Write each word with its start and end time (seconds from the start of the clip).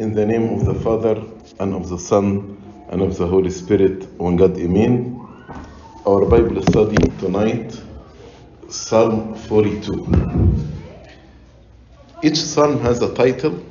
In 0.00 0.14
the 0.14 0.24
name 0.24 0.54
of 0.54 0.64
the 0.64 0.74
Father, 0.76 1.22
and 1.58 1.74
of 1.74 1.90
the 1.90 1.98
Son, 1.98 2.56
and 2.88 3.02
of 3.02 3.18
the 3.18 3.26
Holy 3.26 3.50
Spirit, 3.50 4.10
one 4.18 4.34
God, 4.34 4.56
Amen. 4.58 5.20
Our 6.06 6.24
Bible 6.24 6.62
study 6.62 6.96
tonight, 7.18 7.78
Psalm 8.70 9.34
42. 9.34 10.56
Each 12.22 12.38
psalm 12.38 12.80
has 12.80 13.02
a 13.02 13.12
title, 13.14 13.62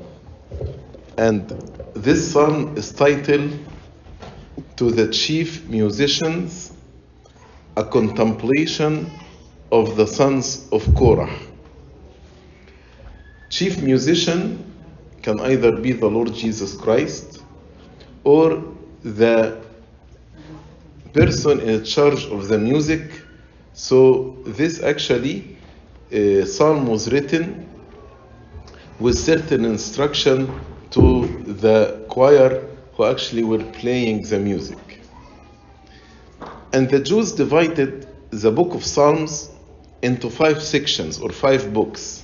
and 1.18 1.50
this 1.96 2.32
psalm 2.32 2.78
is 2.78 2.92
titled 2.92 3.52
To 4.76 4.92
the 4.92 5.12
Chief 5.12 5.68
Musicians, 5.68 6.72
a 7.76 7.84
contemplation 7.84 9.10
of 9.72 9.96
the 9.96 10.06
sons 10.06 10.70
of 10.72 10.94
Korah. 10.94 11.36
Chief 13.50 13.82
musician 13.82 14.69
can 15.30 15.40
either 15.42 15.72
be 15.72 15.92
the 15.92 16.09
Lord 16.09 16.34
Jesus 16.34 16.76
Christ 16.76 17.44
or 18.24 18.64
the 19.04 19.62
person 21.14 21.60
in 21.60 21.84
charge 21.84 22.26
of 22.36 22.48
the 22.48 22.58
music. 22.58 23.04
So, 23.73 24.36
this 24.60 24.82
actually, 24.82 25.56
uh, 26.12 26.46
psalm 26.46 26.88
was 26.88 27.12
written 27.14 27.44
with 29.00 29.16
certain 29.18 29.66
instruction 29.66 30.38
to 30.96 31.04
the 31.64 32.06
choir 32.09 32.66
who 32.94 33.06
actually 33.06 33.44
were 33.44 33.66
playing 33.82 34.23
the 34.23 34.40
music. 34.40 34.84
And 36.73 36.90
the 36.90 37.00
Jews 37.00 37.34
divided 37.34 37.92
the 38.32 38.52
book 38.52 38.73
of 38.73 38.84
Psalms 38.84 39.52
into 40.02 40.28
five 40.32 40.59
sections 40.64 41.20
or 41.20 41.30
five 41.30 41.72
books. 41.72 42.23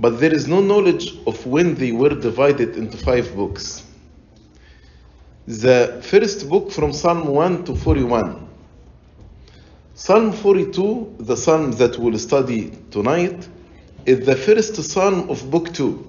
But 0.00 0.20
there 0.20 0.32
is 0.32 0.46
no 0.46 0.60
knowledge 0.60 1.18
of 1.26 1.44
when 1.44 1.74
they 1.74 1.90
were 1.90 2.14
divided 2.14 2.76
into 2.76 2.96
five 2.96 3.34
books. 3.34 3.84
The 5.48 6.00
first 6.02 6.48
book 6.48 6.70
from 6.70 6.92
Psalm 6.92 7.26
1 7.26 7.64
to 7.64 7.74
41. 7.74 8.48
Psalm 9.94 10.32
42, 10.32 11.16
the 11.18 11.36
psalm 11.36 11.72
that 11.72 11.98
we'll 11.98 12.18
study 12.18 12.70
tonight, 12.92 13.48
is 14.06 14.24
the 14.24 14.36
first 14.36 14.76
psalm 14.76 15.28
of 15.28 15.50
book 15.50 15.74
2. 15.74 16.06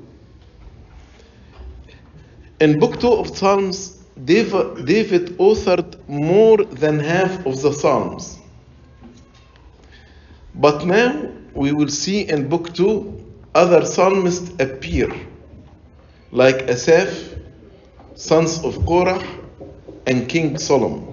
In 2.59 2.77
book 2.79 2.99
2 2.99 3.07
of 3.11 3.35
Psalms, 3.35 4.03
David, 4.23 4.85
David 4.85 5.37
authored 5.39 5.97
more 6.07 6.57
than 6.57 6.99
half 6.99 7.43
of 7.47 7.59
the 7.63 7.73
psalms. 7.73 8.37
But 10.53 10.85
now 10.85 11.31
we 11.55 11.71
will 11.71 11.87
see 11.87 12.27
in 12.29 12.47
book 12.49 12.73
2 12.75 13.18
other 13.55 13.85
psalmists 13.85 14.51
appear, 14.59 15.13
like 16.31 16.69
Asaph, 16.69 17.35
sons 18.15 18.63
of 18.63 18.85
Korah, 18.85 19.21
and 20.05 20.27
King 20.27 20.57
Solomon. 20.57 21.05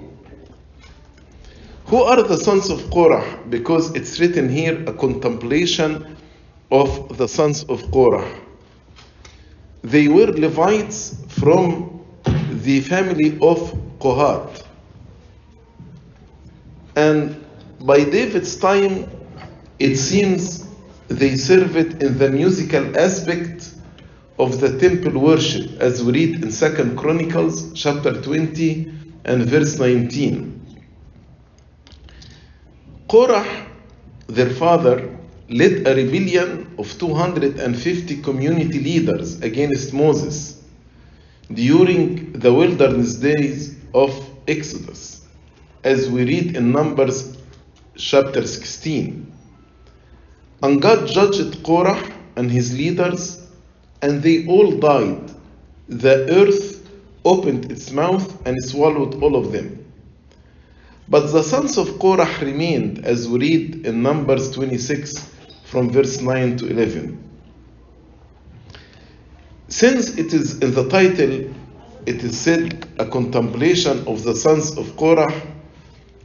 Who 1.87 2.03
are 2.03 2.23
the 2.23 2.37
sons 2.37 2.69
of 2.69 2.91
Korah? 2.91 3.39
Because 3.48 3.95
it's 3.95 4.19
written 4.19 4.48
here 4.48 4.83
a 4.89 4.93
contemplation 4.93 6.17
of 6.70 7.17
the 7.17 7.28
sons 7.28 7.62
of 7.65 7.91
Korah. 7.93 8.28
They 9.83 10.09
were 10.09 10.27
Levites 10.27 11.23
from 11.28 12.05
the 12.65 12.81
family 12.81 13.39
of 13.41 13.73
Kohath. 14.00 14.67
And 16.97 17.45
by 17.81 18.03
David's 18.03 18.56
time, 18.56 19.09
it 19.78 19.97
seems 19.97 20.66
they 21.09 21.37
served 21.37 22.03
in 22.03 22.19
the 22.19 22.31
musical 22.31 22.99
aspect 22.99 23.73
of 24.39 24.61
the 24.61 24.79
temple 24.79 25.21
worship, 25.21 25.81
as 25.81 26.03
we 26.03 26.12
read 26.12 26.43
in 26.43 26.51
Second 26.51 26.97
Chronicles 26.97 27.73
chapter 27.75 28.21
20 28.21 28.93
and 29.25 29.45
verse 29.45 29.79
19. 29.79 30.53
Korah, 33.09 33.67
their 34.27 34.50
father, 34.50 35.17
led 35.49 35.87
a 35.87 35.94
rebellion 35.94 36.75
of 36.77 36.99
250 36.99 38.23
community 38.23 38.81
leaders 38.81 39.41
against 39.43 39.94
Moses 39.94 40.62
during 41.53 42.33
the 42.33 42.53
wilderness 42.53 43.15
days 43.15 43.77
of 43.94 44.12
Exodus, 44.49 45.25
as 45.84 46.11
we 46.11 46.25
read 46.25 46.56
in 46.56 46.73
Numbers 46.73 47.38
chapter 47.97 48.44
16. 48.44 49.25
And 50.66 50.82
God 50.82 51.06
judged 51.06 51.62
Korah 51.62 52.03
and 52.34 52.50
his 52.50 52.77
leaders, 52.77 53.47
and 54.03 54.21
they 54.21 54.49
all 54.49 54.72
died. 54.72 55.31
The 55.87 56.28
earth 56.28 56.91
opened 57.25 57.71
its 57.71 57.93
mouth 57.93 58.44
and 58.44 58.60
swallowed 58.60 59.22
all 59.22 59.37
of 59.37 59.53
them. 59.53 59.87
But 61.09 61.31
the 61.31 61.44
sons 61.44 61.78
of 61.78 62.00
Korah 62.00 62.28
remained, 62.43 63.05
as 63.05 63.28
we 63.28 63.38
read 63.38 63.87
in 63.87 64.03
Numbers 64.03 64.50
26 64.50 65.31
from 65.66 65.88
verse 65.88 66.21
9 66.21 66.56
to 66.56 66.66
11. 66.66 67.16
Since 69.69 70.19
it 70.19 70.34
is 70.34 70.59
in 70.59 70.75
the 70.75 70.88
title, 70.88 71.55
it 72.06 72.25
is 72.25 72.37
said 72.37 72.88
a 72.99 73.06
contemplation 73.06 74.05
of 74.09 74.25
the 74.25 74.34
sons 74.34 74.76
of 74.76 74.97
Korah, 74.97 75.32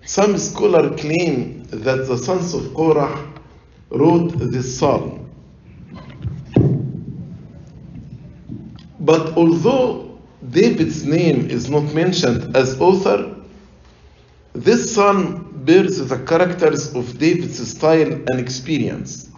some 0.03 0.35
scholars 0.39 0.99
claim 0.99 1.65
that 1.65 2.07
the 2.07 2.17
sons 2.17 2.55
of 2.55 2.73
Korah 2.73 3.30
wrote 3.91 4.31
this 4.37 4.77
psalm. 4.77 5.29
But 8.99 9.35
although 9.35 10.19
David's 10.49 11.03
name 11.05 11.49
is 11.49 11.69
not 11.69 11.93
mentioned 11.93 12.55
as 12.55 12.79
author, 12.79 13.35
this 14.53 14.93
psalm 14.93 15.51
bears 15.65 15.97
the 15.97 16.17
characters 16.25 16.93
of 16.95 17.17
David's 17.17 17.67
style 17.67 18.11
and 18.11 18.39
experience. 18.39 19.29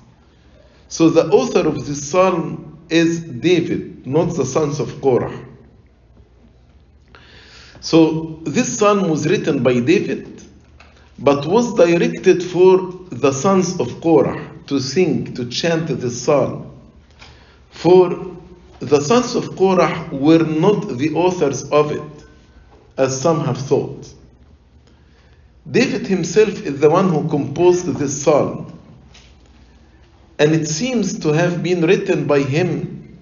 So 0.88 1.10
the 1.10 1.28
author 1.30 1.68
of 1.68 1.86
this 1.86 2.10
psalm 2.10 2.78
is 2.90 3.22
David, 3.22 4.06
not 4.06 4.36
the 4.36 4.46
sons 4.46 4.80
of 4.80 5.02
Korah. 5.02 5.46
So 7.80 8.40
this 8.44 8.78
psalm 8.78 9.10
was 9.10 9.28
written 9.28 9.64
by 9.64 9.80
David, 9.80 10.42
but 11.20 11.46
was 11.46 11.74
directed 11.76 12.42
for 12.42 12.92
the 13.20 13.32
sons 13.32 13.80
of 13.80 14.02
Korah 14.02 14.50
to 14.68 14.80
sing, 14.80 15.34
to 15.36 15.46
chant 15.46 15.88
this 15.88 16.22
psalm. 16.22 16.72
For 17.70 18.36
the 18.80 19.02
sons 19.02 19.36
of 19.36 19.56
Korah 19.56 20.10
were 20.12 20.44
not 20.44 20.88
the 20.98 21.14
authors 21.14 21.70
of 21.70 21.92
it, 21.92 22.26
as 22.98 23.20
some 23.20 23.46
have 23.46 23.58
thought. 23.58 24.14
David 25.70 26.08
himself 26.08 26.66
is 26.66 26.80
the 26.80 26.90
one 26.90 27.10
who 27.10 27.28
composed 27.30 27.86
this 27.86 28.22
psalm, 28.22 28.78
and 30.40 30.54
it 30.54 30.68
seems 30.68 31.20
to 31.20 31.30
have 31.30 31.64
been 31.64 31.82
written 31.82 32.28
by 32.28 32.40
him 32.40 33.20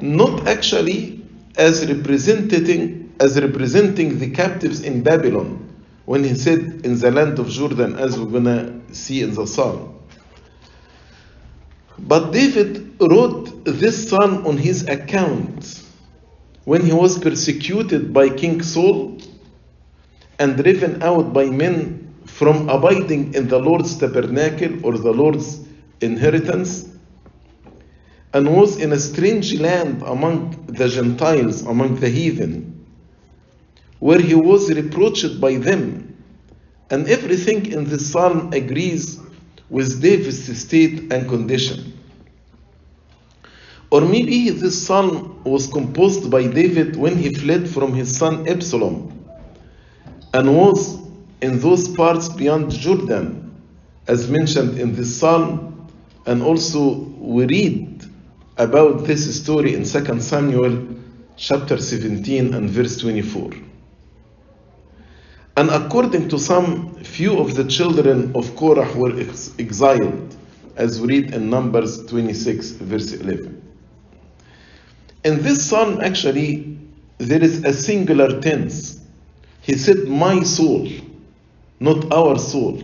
not 0.00 0.46
actually 0.46 1.24
as 1.56 1.86
representing 1.86 3.12
as 3.20 3.40
representing 3.40 4.18
the 4.18 4.30
captives 4.30 4.80
in 4.80 5.02
Babylon 5.02 5.71
when 6.04 6.24
he 6.24 6.34
said 6.34 6.84
in 6.84 6.98
the 6.98 7.10
land 7.10 7.38
of 7.38 7.48
Jordan 7.48 7.96
as 7.98 8.18
we're 8.18 8.30
gonna 8.30 8.80
see 8.92 9.22
in 9.22 9.34
the 9.34 9.46
psalm. 9.46 9.98
But 11.98 12.32
David 12.32 12.96
wrote 13.00 13.64
this 13.64 14.08
psalm 14.08 14.46
on 14.46 14.58
his 14.58 14.88
account 14.88 15.82
when 16.64 16.84
he 16.84 16.92
was 16.92 17.18
persecuted 17.18 18.12
by 18.12 18.28
King 18.28 18.62
Saul 18.62 19.18
and 20.38 20.56
driven 20.56 21.02
out 21.02 21.32
by 21.32 21.46
men 21.46 22.14
from 22.24 22.68
abiding 22.68 23.34
in 23.34 23.48
the 23.48 23.58
Lord's 23.58 23.96
tabernacle 23.96 24.84
or 24.84 24.98
the 24.98 25.12
Lord's 25.12 25.60
inheritance, 26.00 26.88
and 28.32 28.56
was 28.56 28.78
in 28.78 28.92
a 28.92 28.98
strange 28.98 29.60
land 29.60 30.02
among 30.02 30.66
the 30.66 30.88
Gentiles, 30.88 31.62
among 31.62 31.96
the 31.96 32.08
heathen, 32.08 32.81
where 34.02 34.20
he 34.20 34.34
was 34.34 34.68
reproached 34.68 35.40
by 35.40 35.54
them. 35.54 36.12
And 36.90 37.06
everything 37.08 37.70
in 37.70 37.84
this 37.84 38.10
psalm 38.10 38.52
agrees 38.52 39.20
with 39.70 40.02
David's 40.02 40.58
state 40.58 41.12
and 41.12 41.28
condition. 41.28 41.96
Or 43.92 44.00
maybe 44.00 44.50
this 44.50 44.84
psalm 44.84 45.40
was 45.44 45.68
composed 45.68 46.32
by 46.32 46.48
David 46.48 46.96
when 46.96 47.16
he 47.16 47.32
fled 47.32 47.68
from 47.68 47.94
his 47.94 48.16
son 48.16 48.48
Absalom 48.48 49.24
and 50.34 50.56
was 50.56 50.98
in 51.40 51.60
those 51.60 51.86
parts 51.86 52.28
beyond 52.28 52.72
Jordan, 52.72 53.54
as 54.08 54.28
mentioned 54.28 54.80
in 54.80 54.96
this 54.96 55.16
psalm, 55.16 55.88
and 56.26 56.42
also 56.42 56.94
we 57.20 57.46
read 57.46 58.04
about 58.56 59.04
this 59.04 59.40
story 59.40 59.76
in 59.76 59.84
2 59.84 60.20
Samuel 60.20 60.88
chapter 61.36 61.78
17 61.78 62.52
and 62.52 62.68
verse 62.68 62.98
24. 62.98 63.71
And 65.56 65.68
according 65.70 66.28
to 66.30 66.38
some, 66.38 66.94
few 67.04 67.38
of 67.38 67.56
the 67.56 67.64
children 67.64 68.34
of 68.34 68.56
Korah 68.56 68.90
were 68.96 69.18
ex- 69.20 69.52
exiled, 69.58 70.34
as 70.76 71.00
we 71.00 71.08
read 71.08 71.34
in 71.34 71.50
Numbers 71.50 72.06
26, 72.06 72.70
verse 72.70 73.12
11. 73.12 73.60
In 75.24 75.42
this 75.42 75.64
psalm, 75.68 76.00
actually, 76.00 76.78
there 77.18 77.42
is 77.42 77.64
a 77.64 77.72
singular 77.72 78.40
tense. 78.40 79.04
He 79.60 79.74
said, 79.76 80.08
My 80.08 80.42
soul, 80.42 80.88
not 81.80 82.10
our 82.12 82.38
soul. 82.38 82.82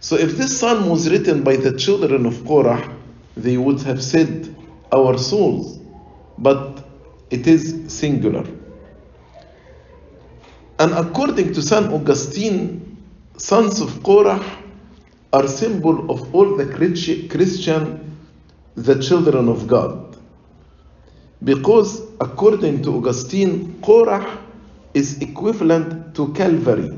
So 0.00 0.16
if 0.16 0.36
this 0.38 0.58
psalm 0.58 0.88
was 0.88 1.10
written 1.10 1.44
by 1.44 1.56
the 1.56 1.76
children 1.76 2.24
of 2.24 2.44
Korah, 2.46 2.96
they 3.36 3.58
would 3.58 3.82
have 3.82 4.02
said, 4.02 4.54
Our 4.92 5.18
souls. 5.18 5.78
But 6.38 6.84
it 7.30 7.46
is 7.46 7.84
singular. 7.92 8.44
And 10.82 10.94
according 10.94 11.52
to 11.54 11.62
St. 11.62 11.92
Augustine, 11.92 12.96
sons 13.36 13.80
of 13.80 14.02
Korah 14.02 14.44
are 15.32 15.46
symbol 15.46 16.10
of 16.10 16.34
all 16.34 16.56
the 16.56 16.66
Christian, 16.66 18.18
the 18.74 19.00
children 19.00 19.48
of 19.48 19.68
God. 19.68 20.16
Because 21.44 22.02
according 22.20 22.82
to 22.82 22.96
Augustine, 22.96 23.80
Korah 23.80 24.40
is 24.92 25.22
equivalent 25.22 26.16
to 26.16 26.32
Calvary. 26.32 26.90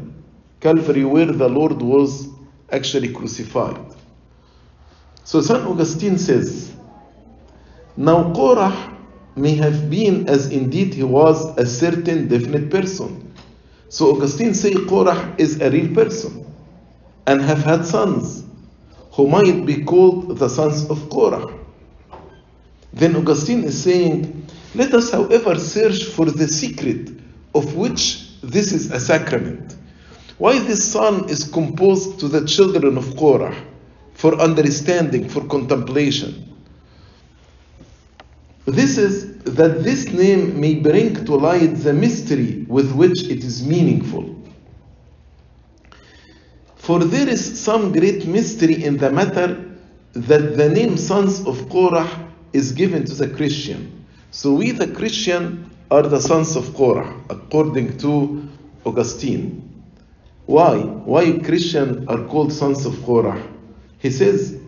Calvary 0.60 1.04
where 1.04 1.26
the 1.26 1.48
Lord 1.50 1.82
was 1.82 2.28
actually 2.72 3.12
crucified. 3.12 3.78
So 5.24 5.42
St. 5.42 5.60
Augustine 5.60 6.16
says, 6.16 6.74
Now 7.98 8.32
Korah 8.32 8.96
may 9.36 9.54
have 9.56 9.90
been 9.90 10.26
as 10.26 10.50
indeed 10.50 10.94
he 10.94 11.02
was 11.02 11.54
a 11.58 11.66
certain 11.66 12.28
definite 12.28 12.70
person. 12.70 13.24
So 13.88 14.10
Augustine 14.16 14.54
say 14.54 14.74
Korah 14.74 15.34
is 15.38 15.60
a 15.60 15.70
real 15.70 15.94
person 15.94 16.44
and 17.26 17.40
have 17.40 17.62
had 17.62 17.86
sons 17.86 18.44
who 19.12 19.28
might 19.28 19.64
be 19.64 19.84
called 19.84 20.38
the 20.38 20.48
sons 20.48 20.90
of 20.90 21.08
Korah. 21.10 21.52
Then 22.92 23.16
Augustine 23.16 23.64
is 23.64 23.82
saying, 23.82 24.46
let 24.74 24.92
us 24.94 25.10
however 25.12 25.58
search 25.58 26.04
for 26.04 26.26
the 26.26 26.48
secret 26.48 27.10
of 27.54 27.76
which 27.76 28.28
this 28.42 28.72
is 28.72 28.90
a 28.90 28.98
sacrament. 28.98 29.76
Why 30.38 30.58
this 30.58 30.92
son 30.92 31.28
is 31.28 31.44
composed 31.44 32.18
to 32.20 32.28
the 32.28 32.44
children 32.46 32.98
of 32.98 33.16
Korah 33.16 33.54
for 34.14 34.40
understanding, 34.40 35.28
for 35.28 35.44
contemplation. 35.46 36.53
This 38.66 38.96
is 38.96 39.38
that 39.44 39.84
this 39.84 40.06
name 40.06 40.58
may 40.58 40.76
bring 40.76 41.24
to 41.26 41.34
light 41.34 41.76
the 41.76 41.92
mystery 41.92 42.64
with 42.68 42.92
which 42.92 43.24
it 43.24 43.44
is 43.44 43.66
meaningful. 43.66 44.34
For 46.76 46.98
there 46.98 47.28
is 47.28 47.60
some 47.60 47.92
great 47.92 48.26
mystery 48.26 48.84
in 48.84 48.96
the 48.96 49.10
matter 49.10 49.78
that 50.12 50.56
the 50.56 50.68
name 50.68 50.96
sons 50.96 51.46
of 51.46 51.68
Korah 51.68 52.08
is 52.52 52.72
given 52.72 53.04
to 53.04 53.14
the 53.14 53.28
Christian. 53.28 54.04
So 54.30 54.52
we, 54.52 54.70
the 54.70 54.88
Christian, 54.88 55.70
are 55.90 56.02
the 56.02 56.20
sons 56.20 56.56
of 56.56 56.74
Korah, 56.74 57.20
according 57.30 57.98
to 57.98 58.48
Augustine. 58.84 59.60
Why? 60.46 60.78
Why 60.78 61.38
Christians 61.38 62.06
are 62.08 62.22
called 62.24 62.52
sons 62.52 62.84
of 62.84 63.02
Korah? 63.04 63.42
He 63.98 64.10
says, 64.10 64.58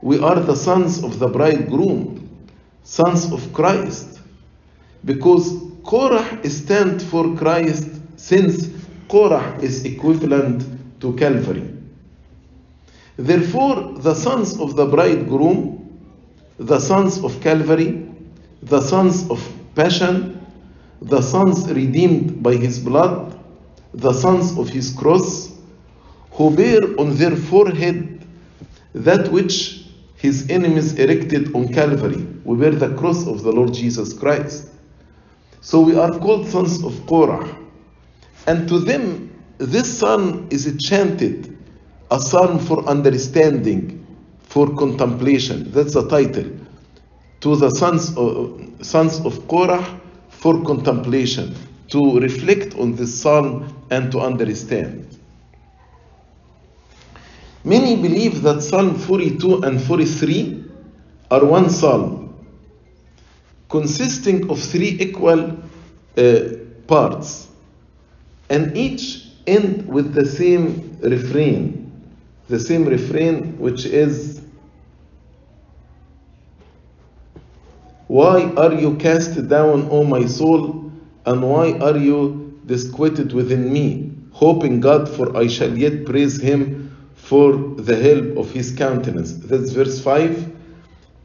We 0.00 0.18
are 0.20 0.40
the 0.40 0.56
sons 0.56 1.02
of 1.02 1.18
the 1.18 1.28
bridegroom, 1.28 2.17
sons 2.88 3.30
of 3.30 3.52
Christ. 3.52 4.20
Because 5.04 5.54
Korah 5.84 6.40
stands 6.48 7.04
for 7.04 7.36
Christ, 7.36 7.90
since 8.16 8.70
Korah 9.08 9.58
is 9.60 9.84
equivalent 9.84 10.64
to 11.00 11.12
Calvary. 11.12 11.68
Therefore, 13.16 13.92
the 13.98 14.14
sons 14.14 14.58
of 14.58 14.74
the 14.74 14.86
bridegroom, 14.86 16.00
the 16.56 16.80
sons 16.80 17.22
of 17.22 17.38
Calvary, 17.42 18.08
the 18.62 18.80
sons 18.80 19.28
of 19.30 19.38
passion, 19.74 20.40
the 21.02 21.20
sons 21.20 21.70
redeemed 21.70 22.42
by 22.42 22.54
his 22.54 22.78
blood, 22.78 23.38
the 23.92 24.14
sons 24.14 24.56
of 24.58 24.68
his 24.70 24.92
cross, 24.92 25.52
who 26.32 26.56
bear 26.56 26.80
on 26.98 27.16
their 27.16 27.36
forehead 27.36 28.24
that 28.94 29.30
which 29.30 29.87
his 30.18 30.50
enemies 30.50 30.94
erected 30.94 31.54
on 31.54 31.72
Calvary. 31.72 32.26
We 32.44 32.56
bear 32.56 32.72
the 32.72 32.94
cross 32.96 33.26
of 33.26 33.42
the 33.42 33.52
Lord 33.52 33.72
Jesus 33.72 34.12
Christ. 34.12 34.68
So 35.60 35.80
we 35.80 35.96
are 35.96 36.18
called 36.18 36.48
sons 36.48 36.82
of 36.84 37.06
Korah. 37.06 37.56
And 38.46 38.68
to 38.68 38.80
them, 38.80 39.30
this 39.58 39.98
psalm 39.98 40.48
is 40.50 40.76
chanted, 40.80 41.56
a 42.10 42.20
psalm 42.20 42.58
for 42.58 42.84
understanding, 42.86 44.06
for 44.42 44.74
contemplation. 44.76 45.70
That's 45.70 45.94
the 45.94 46.08
title. 46.08 46.50
To 47.40 47.56
the 47.56 47.70
sons 47.70 48.16
of, 48.16 48.60
sons 48.82 49.20
of 49.20 49.46
Korah 49.46 50.00
for 50.30 50.64
contemplation, 50.64 51.54
to 51.88 52.18
reflect 52.20 52.74
on 52.76 52.96
this 52.96 53.20
psalm 53.20 53.72
and 53.90 54.10
to 54.12 54.20
understand. 54.20 55.17
Many 57.64 57.96
believe 57.96 58.42
that 58.42 58.62
Psalm 58.62 58.96
42 58.96 59.62
and 59.62 59.80
43 59.82 60.64
are 61.30 61.44
one 61.44 61.70
psalm, 61.70 62.46
consisting 63.68 64.48
of 64.50 64.60
three 64.60 64.96
equal 65.00 65.58
uh, 66.16 66.40
parts, 66.86 67.48
and 68.48 68.76
each 68.76 69.26
end 69.46 69.88
with 69.88 70.14
the 70.14 70.24
same 70.24 70.98
refrain, 71.02 71.92
the 72.48 72.60
same 72.60 72.84
refrain 72.84 73.58
which 73.58 73.84
is 73.84 74.40
Why 78.08 78.44
are 78.56 78.72
you 78.72 78.96
cast 78.96 79.48
down, 79.48 79.88
O 79.90 80.02
my 80.02 80.24
soul, 80.24 80.90
and 81.26 81.42
why 81.42 81.72
are 81.72 81.98
you 81.98 82.58
disquieted 82.64 83.34
within 83.34 83.70
me? 83.70 84.12
Hoping 84.32 84.80
God, 84.80 85.06
for 85.10 85.36
I 85.36 85.46
shall 85.46 85.76
yet 85.76 86.06
praise 86.06 86.40
him 86.40 86.87
for 87.28 87.52
the 87.76 87.94
help 87.94 88.38
of 88.38 88.50
his 88.52 88.72
countenance. 88.72 89.34
That's 89.34 89.72
verse 89.72 90.00
5. 90.00 90.50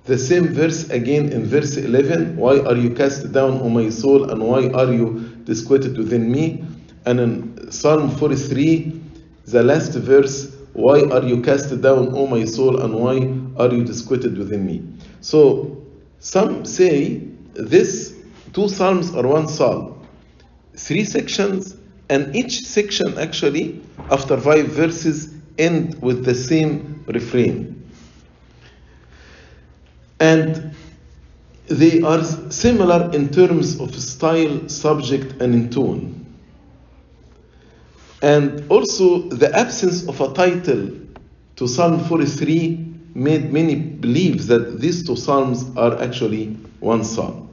The 0.03 0.17
same 0.17 0.47
verse 0.50 0.89
again 0.89 1.31
in 1.31 1.45
verse 1.45 1.77
11. 1.77 2.35
Why 2.35 2.59
are 2.59 2.75
you 2.75 2.89
cast 2.89 3.31
down, 3.31 3.61
O 3.61 3.69
my 3.69 3.89
soul, 3.89 4.29
and 4.29 4.44
why 4.44 4.67
are 4.71 4.91
you 4.91 5.33
disquieted 5.45 5.97
within 5.97 6.29
me? 6.29 6.65
And 7.05 7.21
in 7.21 7.71
Psalm 7.71 8.09
43, 8.09 9.01
the 9.45 9.63
last 9.63 9.94
verse, 9.94 10.53
Why 10.73 11.03
are 11.03 11.23
you 11.23 11.41
cast 11.41 11.69
down, 11.81 12.09
O 12.13 12.27
my 12.27 12.44
soul, 12.44 12.81
and 12.81 12.94
why 12.95 13.63
are 13.63 13.73
you 13.73 13.85
disquieted 13.85 14.38
within 14.38 14.65
me? 14.65 14.83
So, 15.21 15.81
some 16.19 16.65
say 16.65 17.19
this 17.53 18.13
two 18.51 18.67
psalms 18.67 19.15
are 19.15 19.25
one 19.25 19.47
psalm, 19.47 20.06
three 20.75 21.06
sections, 21.06 21.78
and 22.09 22.35
each 22.35 22.59
section 22.59 23.18
actually, 23.18 23.81
after 24.11 24.35
five 24.35 24.68
verses, 24.68 25.32
end 25.57 26.02
with 26.02 26.26
the 26.26 26.36
same 26.36 27.04
refrain. 27.07 27.74
And 30.19 30.74
they 31.68 32.02
are 32.02 32.24
similar 32.24 33.12
in 33.14 33.30
terms 33.30 33.80
of 33.80 33.94
style, 33.95 34.68
subject, 34.69 35.42
and 35.42 35.54
in 35.54 35.69
tone. 35.69 36.19
And 38.22 38.69
also, 38.69 39.24
the 39.30 39.54
absence 39.56 40.07
of 40.07 40.22
a 40.22 40.33
title 40.33 40.92
to 41.57 41.68
Psalm 41.68 42.00
43 42.06 42.94
made 43.16 43.52
many 43.52 43.76
believe 43.76 44.48
that 44.48 44.80
these 44.80 45.06
two 45.06 45.16
psalms 45.16 45.66
are 45.76 46.02
actually 46.02 46.54
one 46.80 47.04
psalm. 47.04 47.50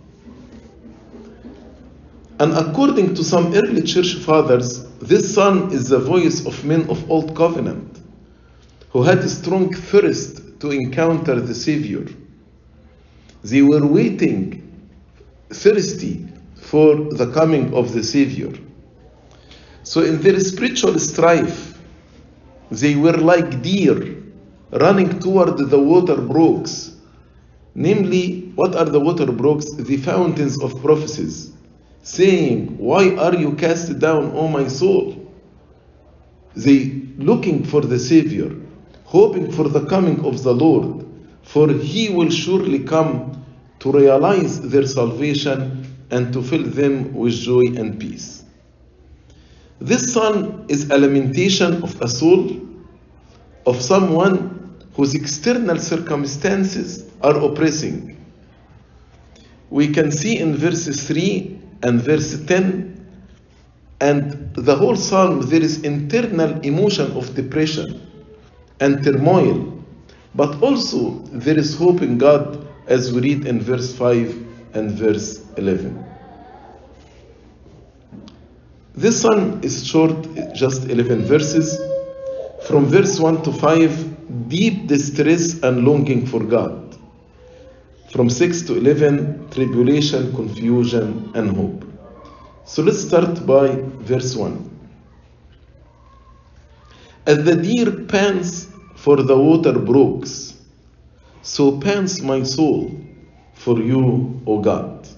And 2.39 2.53
according 2.53 3.15
to 3.17 3.25
some 3.25 3.53
early 3.55 3.83
church 3.83 4.15
fathers, 4.15 4.89
this 5.01 5.35
psalm 5.35 5.71
is 5.73 5.89
the 5.89 5.99
voice 5.99 6.47
of 6.47 6.65
men 6.65 6.89
of 6.89 7.11
Old 7.11 7.37
Covenant 7.37 7.90
who 8.91 9.03
had 9.03 9.19
a 9.19 9.29
strong 9.29 9.73
thirst 9.73 10.61
to 10.61 10.71
encounter 10.71 11.41
the 11.41 11.55
Savior. 11.55 12.07
They 13.43 13.63
were 13.63 13.87
waiting, 13.87 14.63
thirsty 15.51 16.27
for 16.57 16.97
the 16.97 17.31
coming 17.33 17.73
of 17.75 17.93
the 17.93 18.03
Savior. 18.03 18.53
So, 19.83 20.03
in 20.03 20.21
their 20.21 20.39
spiritual 20.41 20.99
strife, 20.99 21.79
they 22.71 22.95
were 22.95 23.17
like 23.17 23.63
deer 23.63 24.17
running 24.73 25.19
toward 25.19 25.59
the 25.59 25.79
water 25.79 26.17
brooks. 26.17 26.97
Namely, 27.75 28.53
what 28.57 28.75
are 28.75 28.85
the 28.85 29.01
water 29.01 29.27
brooks? 29.27 29.67
The 29.77 29.97
fountains 29.97 30.61
of 30.63 30.81
prophecies, 30.83 31.53
saying, 32.03 32.77
Why 32.79 33.15
are 33.17 33.35
you 33.35 33.55
cast 33.55 33.99
down, 33.99 34.33
O 34.35 34.49
my 34.49 34.69
soul? 34.69 35.33
They 36.55 37.03
looking 37.19 37.65
for 37.65 37.81
the 37.81 37.99
Savior, 37.99 38.55
hoping 39.11 39.51
for 39.51 39.69
the 39.69 39.85
coming 39.87 40.25
of 40.25 40.43
the 40.45 40.55
Lord, 40.55 41.05
for 41.43 41.69
he 41.69 42.11
will 42.11 42.31
surely 42.31 42.79
come 42.79 43.45
to 43.81 43.91
realize 43.91 44.61
their 44.61 44.87
salvation 44.87 45.85
and 46.11 46.33
to 46.33 46.43
fill 46.43 46.63
them 46.63 47.13
with 47.13 47.35
joy 47.35 47.67
and 47.77 47.99
peace. 47.99 48.45
This 49.81 50.13
psalm 50.13 50.65
is 50.69 50.91
a 50.91 50.97
lamentation 50.97 51.83
of 51.83 52.01
a 52.01 52.07
soul, 52.09 52.61
of 53.67 53.83
someone 53.83 54.79
whose 54.95 55.15
external 55.15 55.79
circumstances 55.79 57.11
are 57.21 57.37
oppressing. 57.37 58.17
we 59.71 59.87
can 59.89 60.11
see 60.11 60.39
in 60.39 60.55
verses 60.57 61.07
3 61.07 61.59
and 61.83 62.01
verse 62.03 62.45
10 62.45 62.97
and 64.01 64.55
the 64.55 64.75
whole 64.75 64.97
psalm 64.97 65.41
there 65.43 65.63
is 65.63 65.83
internal 65.83 66.61
emotion 66.61 67.11
of 67.13 67.35
depression 67.35 68.10
and 68.81 69.05
turmoil. 69.05 69.83
But 70.35 70.63
also 70.63 71.21
there 71.33 71.59
is 71.59 71.77
hope 71.77 72.03
in 72.03 72.19
god 72.19 72.67
as 72.87 73.13
we 73.13 73.21
read 73.21 73.47
in 73.47 73.61
verse 73.61 73.95
5 73.97 74.75
and 74.75 74.91
verse 74.93 75.45
11 75.57 76.11
this 79.01 79.23
psalm 79.23 79.61
is 79.63 79.87
short 79.87 80.15
just 80.53 80.91
11 80.91 81.25
verses. 81.25 81.81
From 82.67 82.85
verse 82.85 83.19
1 83.19 83.43
to 83.45 83.53
5 83.53 84.49
deep 84.49 84.89
distress 84.89 85.63
and 85.63 85.87
longing 85.87 86.27
for 86.27 86.41
god. 86.41 86.99
From 88.13 88.29
6 88.29 88.63
to 88.63 88.77
11 88.77 89.49
tribulation 89.53 90.35
confusion 90.35 91.31
and 91.35 91.57
hope. 91.57 91.85
So 92.67 92.83
let's 92.83 93.01
start 93.01 93.47
by 93.47 93.69
verse 94.01 94.37
1. 94.37 94.69
As 97.27 97.45
the 97.45 97.57
deer 97.57 97.93
pants 98.07 98.69
for 99.01 99.17
the 99.17 99.37
water 99.37 99.79
brooks, 99.79 100.55
so 101.41 101.81
pants 101.81 102.21
my 102.21 102.43
soul 102.43 102.95
for 103.55 103.81
you, 103.81 104.41
O 104.47 104.61
God. 104.61 105.09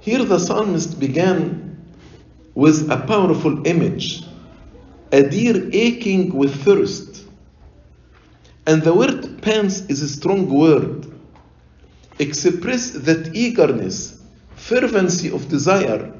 Here 0.00 0.24
the 0.24 0.40
psalmist 0.40 0.98
began 0.98 1.78
with 2.54 2.90
a 2.90 2.96
powerful 2.96 3.64
image 3.64 4.24
a 5.12 5.22
deer 5.22 5.68
aching 5.72 6.34
with 6.34 6.64
thirst. 6.64 7.22
And 8.66 8.82
the 8.82 8.92
word 8.92 9.40
pants 9.42 9.82
is 9.82 10.02
a 10.02 10.08
strong 10.08 10.52
word. 10.52 11.06
Express 12.18 12.90
that 12.90 13.30
eagerness 13.36 14.20
fervency 14.56 15.30
of 15.30 15.48
desire, 15.48 16.12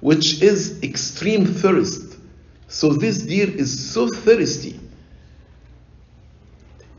which 0.00 0.42
is 0.42 0.82
extreme 0.82 1.44
thirst. 1.46 2.16
So 2.66 2.92
this 2.94 3.18
deer 3.22 3.48
is 3.48 3.92
so 3.92 4.08
thirsty. 4.08 4.80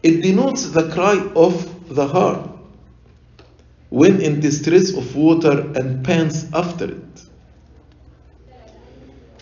It 0.03 0.22
denotes 0.22 0.70
the 0.70 0.89
cry 0.89 1.31
of 1.36 1.96
the 1.96 2.08
heart 2.08 2.50
when 3.89 4.22
in 4.22 4.39
distress 4.39 4.93
of 4.96 5.15
water 5.15 5.60
and 5.75 6.03
pants 6.03 6.46
after 6.53 6.86
it. 6.86 7.24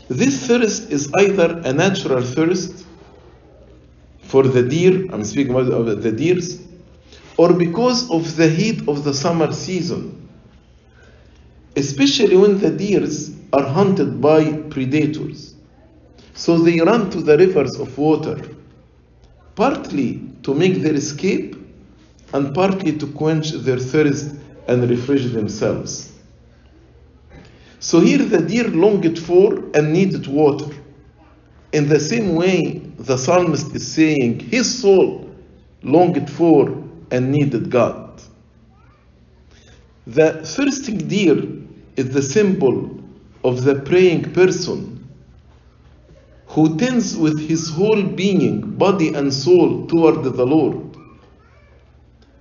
This 0.07 0.47
thirst 0.47 0.89
is 0.89 1.13
either 1.13 1.61
a 1.63 1.71
natural 1.71 2.23
thirst 2.23 2.85
for 4.21 4.43
the 4.43 4.63
deer, 4.63 5.05
I'm 5.13 5.23
speaking 5.23 5.53
about 5.53 6.01
the 6.01 6.11
deers, 6.11 6.59
or 7.37 7.53
because 7.53 8.09
of 8.09 8.35
the 8.35 8.49
heat 8.49 8.87
of 8.87 9.03
the 9.03 9.13
summer 9.13 9.53
season 9.53 10.19
especially 11.79 12.35
when 12.35 12.59
the 12.59 12.69
deers 12.69 13.31
are 13.53 13.63
hunted 13.63 14.21
by 14.21 14.51
predators. 14.69 15.55
So 16.33 16.57
they 16.57 16.79
run 16.79 17.09
to 17.11 17.21
the 17.21 17.37
rivers 17.37 17.79
of 17.79 17.97
water, 17.97 18.37
partly 19.55 20.28
to 20.43 20.53
make 20.53 20.81
their 20.81 20.95
escape 20.95 21.55
and 22.33 22.53
partly 22.53 22.97
to 22.97 23.07
quench 23.07 23.51
their 23.51 23.79
thirst 23.79 24.35
and 24.67 24.89
refresh 24.89 25.25
themselves. 25.25 26.11
So 27.79 27.99
here 27.99 28.19
the 28.19 28.39
deer 28.39 28.67
longed 28.67 29.17
for 29.17 29.63
and 29.73 29.93
needed 29.93 30.27
water. 30.27 30.75
In 31.71 31.87
the 31.87 31.99
same 31.99 32.35
way, 32.35 32.79
the 32.97 33.17
psalmist 33.17 33.75
is 33.75 33.91
saying 33.91 34.39
his 34.39 34.81
soul 34.81 35.29
longed 35.83 36.29
for 36.29 36.83
and 37.11 37.31
needed 37.31 37.69
God. 37.69 38.21
The 40.07 40.45
thirsting 40.45 41.07
deer 41.07 41.43
is 41.95 42.09
the 42.11 42.21
symbol 42.21 42.99
of 43.43 43.63
the 43.63 43.75
praying 43.75 44.33
person 44.33 44.88
who 46.59 46.77
tends 46.77 47.15
with 47.15 47.39
his 47.39 47.69
whole 47.69 48.03
being, 48.03 48.59
body, 48.59 49.13
and 49.13 49.33
soul 49.33 49.87
toward 49.87 50.25
the 50.25 50.45
Lord, 50.45 50.93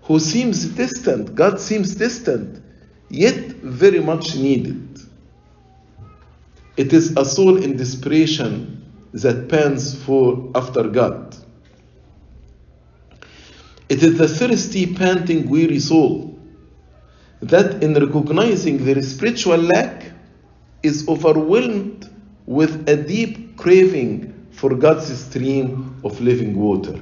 who 0.02 0.18
seems 0.18 0.64
distant, 0.64 1.36
God 1.36 1.60
seems 1.60 1.94
distant, 1.94 2.60
yet 3.08 3.36
very 3.62 4.00
much 4.00 4.34
needed. 4.34 4.98
It 6.76 6.92
is 6.92 7.16
a 7.16 7.24
soul 7.24 7.62
in 7.62 7.76
desperation 7.76 8.84
that 9.12 9.48
pants 9.48 9.94
for 9.94 10.50
after 10.52 10.82
God. 10.88 11.36
It 13.88 14.02
is 14.02 14.18
the 14.18 14.26
thirsty, 14.26 14.94
panting, 14.96 15.48
weary 15.48 15.78
soul 15.78 16.36
that 17.40 17.84
in 17.84 17.94
recognizing 17.94 18.84
their 18.84 19.00
spiritual 19.00 19.58
lack 19.58 20.10
is 20.82 21.06
overwhelmed 21.06 22.10
with 22.46 22.88
a 22.88 22.96
deep 22.96 23.47
craving 23.58 24.48
for 24.52 24.74
God's 24.74 25.14
stream 25.18 26.00
of 26.04 26.20
living 26.20 26.56
water. 26.56 26.98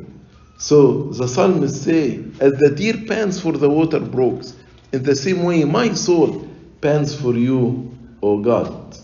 So 0.58 1.04
the 1.12 1.28
psalmist 1.28 1.82
say, 1.84 2.24
as 2.40 2.54
the 2.54 2.74
deer 2.74 2.96
pants 3.06 3.38
for 3.38 3.52
the 3.52 3.68
water 3.68 4.00
brooks, 4.00 4.54
in 4.92 5.02
the 5.02 5.14
same 5.14 5.42
way 5.42 5.64
my 5.64 5.92
soul 5.92 6.48
pants 6.80 7.14
for 7.14 7.34
you, 7.34 7.96
O 8.22 8.38
God. 8.40 8.96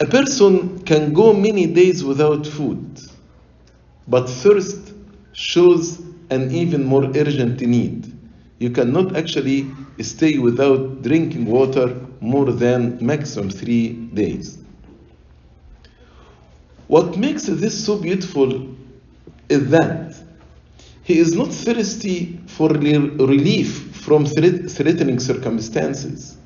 A 0.00 0.06
person 0.06 0.80
can 0.80 1.14
go 1.14 1.32
many 1.32 1.66
days 1.66 2.04
without 2.04 2.46
food, 2.46 3.00
but 4.06 4.28
thirst 4.28 4.92
shows 5.32 6.00
an 6.30 6.50
even 6.50 6.84
more 6.84 7.04
urgent 7.04 7.60
need. 7.60 8.13
You 8.58 8.70
cannot 8.70 9.16
actually 9.16 9.70
stay 10.00 10.38
without 10.38 11.02
drinking 11.02 11.46
water 11.46 11.94
more 12.20 12.52
than 12.52 13.04
maximum 13.04 13.50
three 13.50 13.92
days. 13.92 14.58
What 16.86 17.16
makes 17.16 17.44
this 17.44 17.84
so 17.84 17.98
beautiful 17.98 18.68
is 19.48 19.70
that 19.70 20.14
he 21.02 21.18
is 21.18 21.34
not 21.34 21.48
thirsty 21.48 22.40
for 22.46 22.68
relief 22.68 23.96
from 23.96 24.24
threatening 24.24 25.18
circumstances. 25.18 26.36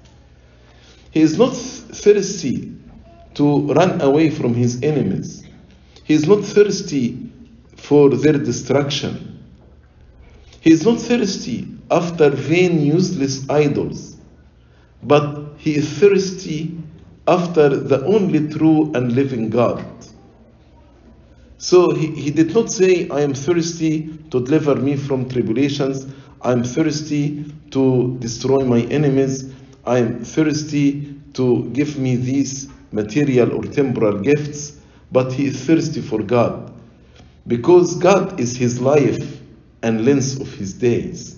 He 1.11 1.21
is 1.21 1.39
not 1.39 1.55
thirsty 1.55 2.75
to 3.35 3.73
run 3.73 4.01
away 4.01 4.31
from 4.31 4.55
his 4.55 4.83
enemies. 4.83 5.47
He 6.05 6.15
is 6.15 6.27
not 6.27 6.45
thirsty 6.45 7.31
for 7.77 8.11
their 8.11 8.33
destruction. 8.33 9.45
He 10.61 10.73
is 10.73 10.85
not 10.85 11.01
thirsty 11.01 11.78
after 11.91 12.31
vain, 12.31 12.81
useless 12.81 13.49
idols, 13.49 14.17
but 15.03 15.45
he 15.59 15.77
is 15.77 15.99
thirsty 15.99 16.77
after 17.27 17.69
the 17.69 18.05
only 18.05 18.49
true 18.49 18.93
and 18.95 19.13
living 19.13 19.51
God. 19.51 19.85
So 21.59 21.91
he, 21.91 22.07
he 22.09 22.31
did 22.31 22.55
not 22.55 22.71
say, 22.71 23.09
I 23.11 23.21
am 23.21 23.35
thirsty 23.35 24.07
to 24.31 24.45
deliver 24.45 24.77
me 24.77 24.97
from 24.97 25.29
tribulations. 25.29 26.07
I 26.41 26.53
am 26.53 26.63
thirsty 26.63 27.45
to 27.73 28.17
destroy 28.21 28.65
my 28.65 28.83
enemies. 28.83 29.53
I 29.85 29.99
am 29.99 30.25
thirsty 30.25 31.15
to 31.35 31.65
give 31.73 31.99
me 31.99 32.17
these 32.17 32.69
material 32.93 33.53
or 33.55 33.63
temporal 33.65 34.21
gifts. 34.21 34.79
But 35.11 35.33
he 35.33 35.47
is 35.47 35.65
thirsty 35.65 36.01
for 36.01 36.23
God 36.23 36.73
because 37.47 37.97
God 37.97 38.39
is 38.39 38.57
his 38.57 38.81
life 38.81 39.41
and 39.83 40.05
length 40.05 40.41
of 40.41 40.53
his 40.55 40.75
days. 40.75 41.38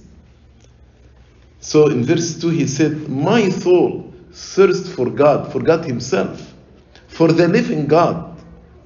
So 1.61 1.89
in 1.89 2.05
verse 2.05 2.41
2 2.41 2.49
he 2.49 2.67
said, 2.67 3.09
My 3.09 3.51
soul 3.51 4.13
thirsts 4.33 4.89
for 4.89 5.11
God, 5.11 5.53
for 5.53 5.61
God 5.61 5.85
himself, 5.85 6.55
for 7.09 7.29
the 7.29 7.47
living 7.47 7.87
God. 7.87 8.27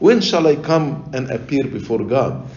When 0.00 0.20
shall 0.20 0.46
I 0.48 0.56
come 0.56 1.08
and 1.14 1.30
appear 1.30 1.64
before 1.64 2.04
God? 2.04 2.48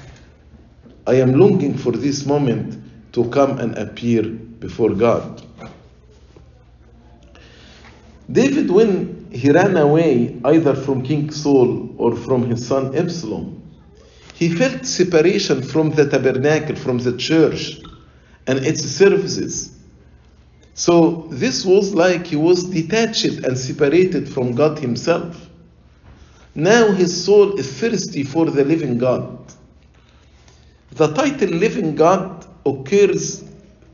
I 1.06 1.16
am 1.16 1.34
longing 1.34 1.78
for 1.78 1.92
this 1.92 2.26
moment 2.26 3.14
to 3.14 3.30
come 3.30 3.60
and 3.60 3.78
appear 3.78 4.24
before 4.24 4.94
God. 4.94 5.44
David, 8.30 8.70
when 8.70 9.30
he 9.32 9.52
ran 9.52 9.78
away 9.78 10.40
either 10.44 10.76
from 10.76 11.04
King 11.04 11.32
Saul 11.32 11.96
or 11.98 12.16
from 12.16 12.50
his 12.50 12.68
son 12.68 12.98
Absalom, 12.98 13.62
he 14.34 14.50
felt 14.50 14.86
separation 14.86 15.62
from 15.62 15.92
the 15.92 16.10
tabernacle, 16.10 16.76
from 16.76 16.98
the 16.98 17.16
church 17.18 17.80
and 18.48 18.60
its 18.60 18.84
services. 18.84 19.77
So 20.78 21.26
this 21.32 21.66
was 21.66 21.96
like 21.96 22.28
he 22.28 22.36
was 22.36 22.66
detached 22.66 23.26
and 23.26 23.58
separated 23.58 24.30
from 24.30 24.54
God 24.54 24.78
himself. 24.78 25.50
Now 26.54 26.92
his 26.92 27.26
soul 27.26 27.58
is 27.58 27.68
thirsty 27.80 28.22
for 28.22 28.46
the 28.46 28.64
living 28.64 29.00
God. 29.00 29.40
The 30.92 31.08
title 31.14 31.50
living 31.50 31.96
God 31.96 32.46
occurs 32.64 33.44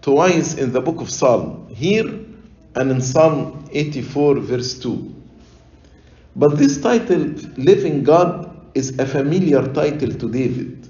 twice 0.01 0.55
in 0.55 0.73
the 0.73 0.81
book 0.81 0.99
of 0.99 1.09
Psalm, 1.09 1.69
here 1.69 2.19
and 2.75 2.91
in 2.91 2.99
Psalm 2.99 3.65
84, 3.71 4.39
verse 4.41 4.77
2. 4.79 5.15
But 6.35 6.57
this 6.57 6.81
title, 6.81 7.33
living 7.55 8.03
God, 8.03 8.53
is 8.75 8.99
a 8.99 9.05
familiar 9.05 9.65
title 9.71 10.11
to 10.15 10.29
David. 10.29 10.82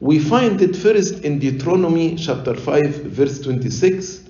We 0.00 0.18
find 0.18 0.60
it 0.60 0.76
first 0.76 1.24
in 1.24 1.38
Deuteronomy 1.38 2.16
chapter 2.16 2.54
5, 2.54 3.04
verse 3.04 3.40
26. 3.40 4.24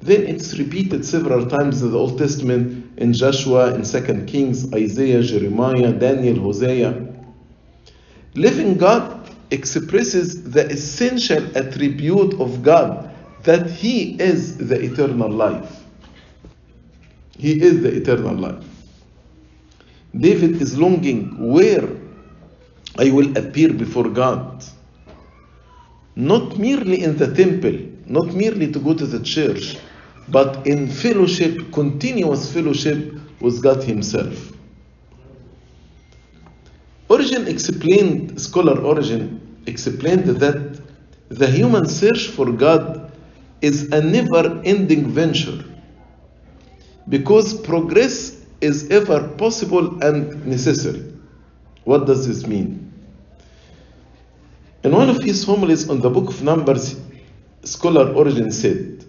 Then 0.00 0.22
it's 0.26 0.58
repeated 0.58 1.04
several 1.04 1.46
times 1.46 1.80
in 1.80 1.92
the 1.92 1.98
Old 1.98 2.18
Testament 2.18 2.98
in 2.98 3.12
Joshua, 3.12 3.72
in 3.74 3.84
2 3.84 4.24
Kings, 4.26 4.72
Isaiah, 4.74 5.22
Jeremiah, 5.22 5.92
Daniel, 5.92 6.40
Hosea. 6.40 7.06
Living 8.34 8.76
God 8.76 9.30
expresses 9.52 10.50
the 10.50 10.66
essential 10.68 11.56
attribute 11.56 12.40
of 12.40 12.64
God 12.64 13.14
that 13.44 13.70
He 13.70 14.20
is 14.20 14.56
the 14.56 14.80
eternal 14.80 15.30
life. 15.30 15.84
He 17.38 17.62
is 17.62 17.82
the 17.82 17.94
eternal 17.94 18.34
life. 18.34 18.64
David 20.16 20.60
is 20.60 20.76
longing 20.76 21.52
where 21.52 21.88
I 22.98 23.10
will 23.10 23.36
appear 23.38 23.72
before 23.72 24.08
God. 24.08 24.64
Not 26.14 26.58
merely 26.58 27.02
in 27.02 27.16
the 27.16 27.34
temple, 27.34 27.78
not 28.06 28.34
merely 28.34 28.70
to 28.72 28.78
go 28.78 28.94
to 28.94 29.06
the 29.06 29.20
church, 29.20 29.78
but 30.28 30.66
in 30.66 30.88
fellowship, 30.88 31.72
continuous 31.72 32.52
fellowship 32.52 33.14
with 33.40 33.62
God 33.62 33.82
Himself. 33.82 34.52
Origen 37.08 37.48
explained, 37.48 38.40
scholar 38.40 38.80
Origen 38.80 39.40
explained 39.66 40.24
that 40.26 40.80
the 41.28 41.46
human 41.46 41.86
search 41.86 42.28
for 42.28 42.52
God 42.52 43.10
is 43.60 43.90
a 43.92 44.02
never 44.02 44.60
ending 44.64 45.06
venture 45.08 45.64
because 47.08 47.54
progress 47.54 48.44
is 48.60 48.90
ever 48.90 49.28
possible 49.36 50.02
and 50.02 50.46
necessary. 50.46 51.12
What 51.84 52.06
does 52.06 52.26
this 52.26 52.46
mean? 52.46 52.91
In 54.84 54.90
one 54.90 55.08
of 55.08 55.22
his 55.22 55.44
homilies 55.44 55.88
on 55.88 56.00
the 56.00 56.10
book 56.10 56.28
of 56.28 56.42
Numbers, 56.42 57.00
scholar 57.62 58.12
Origen 58.14 58.50
said, 58.50 59.04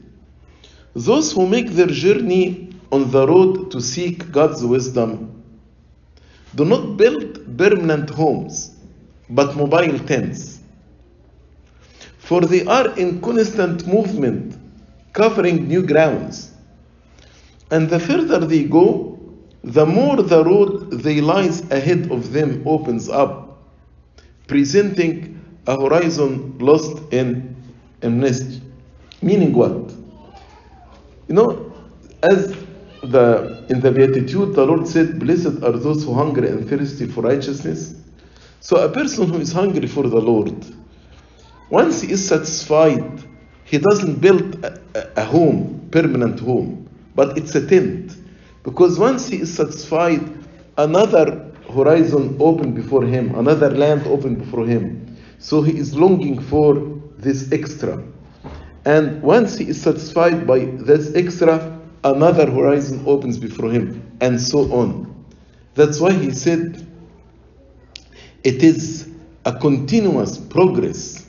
Those 0.94 1.32
who 1.32 1.48
make 1.48 1.70
their 1.70 1.88
journey 1.88 2.70
on 2.92 3.10
the 3.10 3.25
road 3.25 3.72
to 3.72 3.82
seek 3.82 4.32
God's 4.32 4.63
wisdom 4.63 5.44
do 6.53 6.63
not 6.63 6.96
build 6.96 7.58
permanent 7.58 8.12
homes, 8.12 8.75
but 9.32 9.56
mobile 9.56 9.98
tents. 9.98 10.60
For 12.20 12.42
they 12.42 12.63
are 12.65 12.96
in 12.96 13.20
constant 13.20 13.88
movement, 13.88 14.56
covering 15.12 15.68
new 15.68 15.82
grounds. 15.82 16.51
And 17.72 17.89
the 17.89 18.00
further 18.00 18.38
they 18.46 18.65
go, 18.65 19.20
the 19.63 19.88
more 19.88 20.22
the 20.22 20.44
road 20.46 20.92
they 20.92 21.20
lies 21.20 21.62
ahead 21.72 22.12
of 22.12 22.32
them 22.32 22.62
opens 22.68 23.10
up, 23.10 23.63
presenting 24.46 25.42
a 25.67 25.79
horizon 25.79 26.58
lost 26.60 27.01
in 27.13 27.55
amnesty. 28.01 28.62
Meaning 29.22 29.53
what? 29.53 29.91
You 31.27 31.36
know, 31.36 31.74
as 32.24 32.55
the 33.01 33.65
in 33.70 33.79
the 33.82 33.91
Beatitude, 33.91 34.55
the 34.55 34.65
Lord 34.65 34.88
said, 34.88 35.20
Blessed 35.20 35.63
are 35.63 35.72
those 35.72 36.03
who 36.03 36.13
hunger 36.13 36.46
and 36.46 36.67
thirsty 36.67 37.08
for 37.08 37.22
righteousness. 37.22 37.96
So 38.60 38.77
a 38.77 38.89
person 38.89 39.27
who 39.29 39.39
is 39.39 39.51
hungry 39.51 39.88
for 39.88 40.03
the 40.03 40.20
Lord, 40.22 40.65
once 41.70 42.01
he 42.01 42.12
is 42.12 42.25
satisfied, 42.27 43.24
he 43.63 43.77
doesn't 43.77 44.22
build 44.22 44.63
a, 44.63 44.79
a 45.17 45.25
home, 45.25 45.88
permanent 45.91 46.39
home, 46.39 46.89
but 47.15 47.38
it's 47.38 47.55
a 47.55 47.65
tent. 47.65 48.15
Because 48.63 49.00
once 49.00 49.27
he 49.27 49.41
is 49.41 49.53
satisfied, 49.53 50.22
another 50.77 51.51
horizon 51.74 52.38
open 52.39 52.74
before 52.74 53.03
him, 53.03 53.36
another 53.36 53.70
land 53.70 54.05
open 54.08 54.36
before 54.36 54.65
him. 54.65 55.12
So 55.43 55.62
he 55.62 55.77
is 55.77 55.93
longing 55.93 56.39
for 56.41 56.73
this 57.17 57.51
extra. 57.51 58.01
And 58.86 59.21
once 59.21 59.58
he 59.58 59.67
is 59.67 59.82
satisfied 59.82 60.47
by 60.47 60.60
this 60.60 61.13
extra, 61.15 61.82
another 62.06 62.49
horizon 62.49 63.03
opens 63.06 63.38
before 63.38 63.69
him, 63.69 64.10
and 64.21 64.39
so 64.39 64.71
on. 64.71 65.25
That's 65.75 65.99
why 65.99 66.13
he 66.13 66.32
said 66.32 66.88
it 68.45 68.63
is 68.63 69.10
a 69.43 69.51
continuous 69.60 70.38
progress 70.38 71.27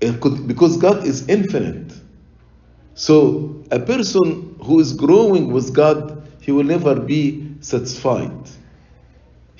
because 0.00 0.76
God 0.76 1.06
is 1.06 1.26
infinite. 1.30 1.94
So 2.92 3.64
a 3.70 3.80
person 3.80 4.54
who 4.62 4.80
is 4.80 4.92
growing 4.92 5.50
with 5.50 5.72
God, 5.72 6.28
he 6.42 6.52
will 6.52 6.64
never 6.64 6.94
be 6.94 7.56
satisfied. 7.60 8.50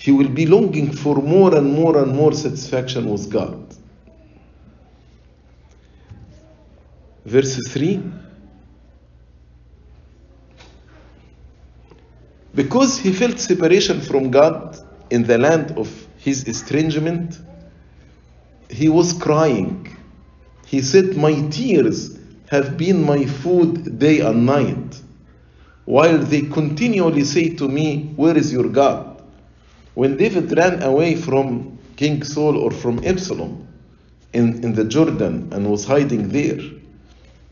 He 0.05 0.13
will 0.13 0.29
be 0.29 0.45
longing 0.45 0.93
for 0.93 1.17
more 1.17 1.55
and 1.55 1.73
more 1.73 1.97
and 1.97 2.15
more 2.15 2.35
satisfaction 2.35 3.09
with 3.09 3.31
God. 3.31 3.75
Verse 7.25 7.59
3 7.69 8.03
Because 12.55 12.99
he 12.99 13.15
felt 13.15 13.39
separation 13.39 14.03
from 14.03 14.31
God 14.31 14.77
in 15.09 15.23
the 15.23 15.39
land 15.39 15.71
of 15.79 15.89
his 16.19 16.47
estrangement, 16.47 17.39
he 18.69 18.91
was 18.91 19.15
crying. 19.15 19.97
He 20.67 20.83
said, 20.83 21.17
My 21.17 21.49
tears 21.49 22.19
have 22.51 22.77
been 22.77 23.03
my 23.07 23.25
food 23.25 23.99
day 23.99 24.21
and 24.21 24.45
night, 24.45 25.01
while 25.87 26.19
they 26.19 26.43
continually 26.43 27.25
say 27.25 27.55
to 27.55 27.67
me, 27.69 28.13
Where 28.17 28.37
is 28.37 28.53
your 28.53 28.69
God? 28.69 29.14
When 29.95 30.17
David 30.17 30.57
ran 30.57 30.83
away 30.83 31.15
from 31.15 31.79
King 31.97 32.23
Saul 32.25 32.57
or 32.57 32.71
from 32.71 33.05
Absalom 33.05 33.67
in, 34.33 34.65
in 34.65 34.75
the 34.75 34.85
Jordan 34.85 35.51
and 35.53 35.71
was 35.71 35.85
hiding 35.85 36.29
there, 36.29 36.59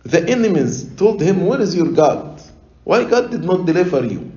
the 0.05 0.29
enemies 0.29 0.93
told 0.97 1.21
him, 1.21 1.47
Where 1.47 1.61
is 1.61 1.75
your 1.75 1.93
God? 1.93 2.43
Why 2.85 3.05
God 3.05 3.31
did 3.31 3.45
not 3.45 3.67
deliver 3.67 4.05
you? 4.05 4.33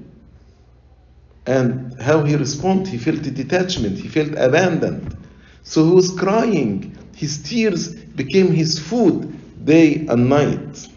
And 1.48 2.00
how 2.00 2.24
he 2.24 2.36
responded, 2.36 2.88
he 2.88 2.98
felt 2.98 3.22
detachment, 3.24 3.98
he 3.98 4.08
felt 4.08 4.32
abandoned. 4.38 5.16
So 5.64 5.84
he 5.86 5.92
was 5.92 6.12
crying. 6.12 6.96
His 7.16 7.42
tears 7.42 7.90
became 7.90 8.52
his 8.52 8.78
food 8.80 9.66
day 9.66 10.06
and 10.08 10.30
night. 10.30 10.88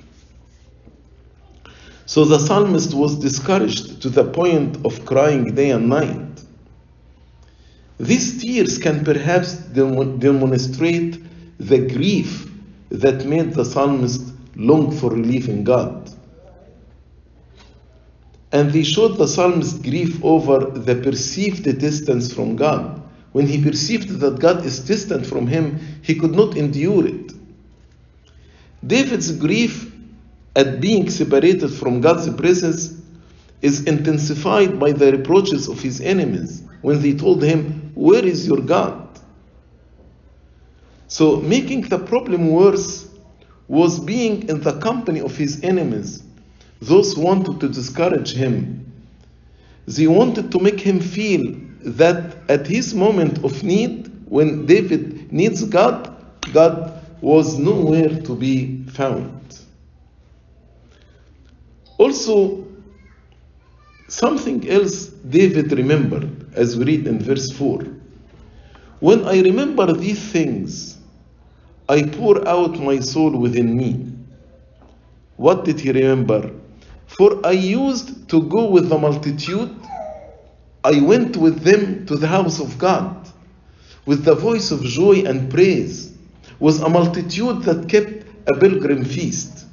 So 2.05 2.25
the 2.25 2.38
psalmist 2.38 2.94
was 2.94 3.18
discouraged 3.18 4.03
to 4.03 4.11
the 4.11 4.25
point 4.25 4.85
of 4.85 5.05
crying 5.07 5.55
day 5.55 5.71
and 5.71 5.88
night. 5.88 6.27
These 7.98 8.40
tears 8.40 8.78
can 8.78 9.04
perhaps 9.04 9.54
demonstrate 9.54 11.20
the 11.58 11.78
grief 11.78 12.48
that 12.90 13.24
made 13.26 13.54
the 13.54 13.64
psalmist 13.64 14.22
long 14.54 14.92
for 14.96 15.11
relief 15.11 15.48
in 15.48 15.64
God. 15.64 16.08
And 18.52 18.72
they 18.72 18.84
showed 18.84 19.16
the 19.18 19.26
psalmist's 19.26 19.78
grief 19.78 20.24
over 20.24 20.61
the 20.61 20.94
perceived 20.94 21.64
distance 21.78 22.32
from 22.32 22.56
God. 22.56 23.02
When 23.32 23.46
he 23.46 23.62
perceived 23.62 24.20
that 24.20 24.38
God 24.38 24.64
is 24.64 24.78
distant 24.80 25.26
from 25.26 25.46
him, 25.46 25.78
he 26.02 26.14
could 26.14 26.34
not 26.34 26.56
endure 26.56 27.06
it. 27.06 27.32
David's 28.87 29.32
grief 29.32 29.92
at 30.54 30.80
being 30.80 31.11
separated 31.11 31.68
from 31.68 32.00
God's 32.00 32.32
presence 32.34 32.94
is 33.61 33.84
intensified 33.84 34.78
by 34.78 34.92
the 34.92 35.12
reproaches 35.12 35.68
of 35.68 35.80
his 35.80 36.00
enemies 36.00 36.62
when 36.82 37.02
they 37.02 37.14
told 37.14 37.42
him, 37.42 37.92
Where 37.94 38.24
is 38.24 38.46
your 38.46 38.60
God? 38.60 39.08
So, 41.08 41.40
making 41.40 41.88
the 41.88 41.98
problem 41.98 42.50
worse 42.50 43.08
was 43.66 43.98
being 44.00 44.48
in 44.48 44.60
the 44.60 44.78
company 44.80 45.20
of 45.20 45.36
his 45.36 45.62
enemies 45.62 46.22
those 46.80 47.16
wanted 47.16 47.60
to 47.60 47.68
discourage 47.68 48.32
him. 48.34 48.84
They 49.86 50.06
wanted 50.06 50.52
to 50.52 50.60
make 50.60 50.80
him 50.80 51.00
feel 51.00 51.56
that 51.80 52.36
at 52.48 52.66
his 52.66 52.94
moment 52.94 53.44
of 53.44 53.62
need, 53.62 54.10
when 54.26 54.66
David 54.66 55.32
needs 55.32 55.64
God, 55.64 56.14
God 56.52 57.04
was 57.20 57.58
nowhere 57.58 58.20
to 58.20 58.36
be 58.36 58.84
found. 58.84 59.58
Also, 61.96 62.66
something 64.06 64.68
else 64.68 65.06
David 65.06 65.72
remembered, 65.72 66.38
as 66.59 66.77
we 66.77 66.85
read 66.85 67.07
in 67.07 67.21
verse 67.21 67.53
4. 67.53 67.87
When 68.99 69.25
I 69.27 69.40
remember 69.40 69.92
these 69.92 70.21
things, 70.21 70.99
I 71.88 72.03
pour 72.03 72.47
out 72.47 72.79
my 72.79 72.99
soul 72.99 73.38
within 73.38 73.77
me. 73.77 74.12
What 75.37 75.64
did 75.64 75.79
he 75.79 75.92
remember? 75.92 76.51
For 77.07 77.47
I 77.47 77.53
used 77.53 78.29
to 78.29 78.42
go 78.42 78.68
with 78.68 78.88
the 78.88 78.99
multitude, 78.99 79.75
I 80.85 81.01
went 81.01 81.37
with 81.37 81.62
them 81.62 82.05
to 82.07 82.16
the 82.16 82.27
house 82.27 82.61
of 82.61 82.77
God, 82.77 83.29
with 84.05 84.25
the 84.25 84.35
voice 84.35 84.73
of 84.73 84.83
joy 84.83 85.23
and 85.27 85.51
praise, 85.51 86.12
with 86.59 86.83
a 86.83 86.88
multitude 86.88 87.62
that 87.62 87.88
kept 87.88 88.25
a 88.49 88.59
pilgrim 88.59 89.05
feast. 89.05 89.66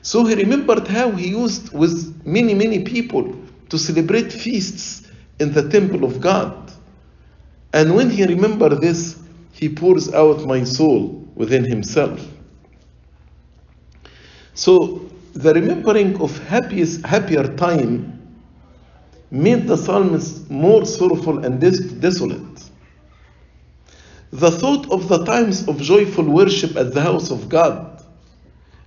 So 0.00 0.24
he 0.24 0.34
remembered 0.34 0.88
how 0.88 1.10
he 1.10 1.28
used 1.28 1.72
with 1.72 2.26
many, 2.26 2.54
many 2.54 2.82
people 2.82 3.36
to 3.68 3.78
celebrate 3.78 4.32
feasts 4.32 5.03
in 5.38 5.52
the 5.52 5.68
temple 5.68 6.04
of 6.04 6.20
God. 6.20 6.72
And 7.72 7.94
when 7.94 8.10
he 8.10 8.24
remembers 8.24 8.78
this, 8.80 9.20
he 9.52 9.68
pours 9.68 10.12
out 10.12 10.46
my 10.46 10.64
soul 10.64 11.28
within 11.34 11.64
himself. 11.64 12.24
So 14.54 15.10
the 15.32 15.52
remembering 15.52 16.20
of 16.20 16.38
happiest, 16.46 17.04
happier 17.04 17.56
time 17.56 18.14
made 19.30 19.66
the 19.66 19.76
psalmist 19.76 20.48
more 20.48 20.86
sorrowful 20.86 21.44
and 21.44 21.60
des- 21.60 21.88
desolate. 21.98 22.70
The 24.30 24.50
thought 24.50 24.90
of 24.90 25.08
the 25.08 25.24
times 25.24 25.66
of 25.66 25.80
joyful 25.80 26.24
worship 26.24 26.76
at 26.76 26.94
the 26.94 27.00
house 27.00 27.30
of 27.30 27.48
God, 27.48 28.02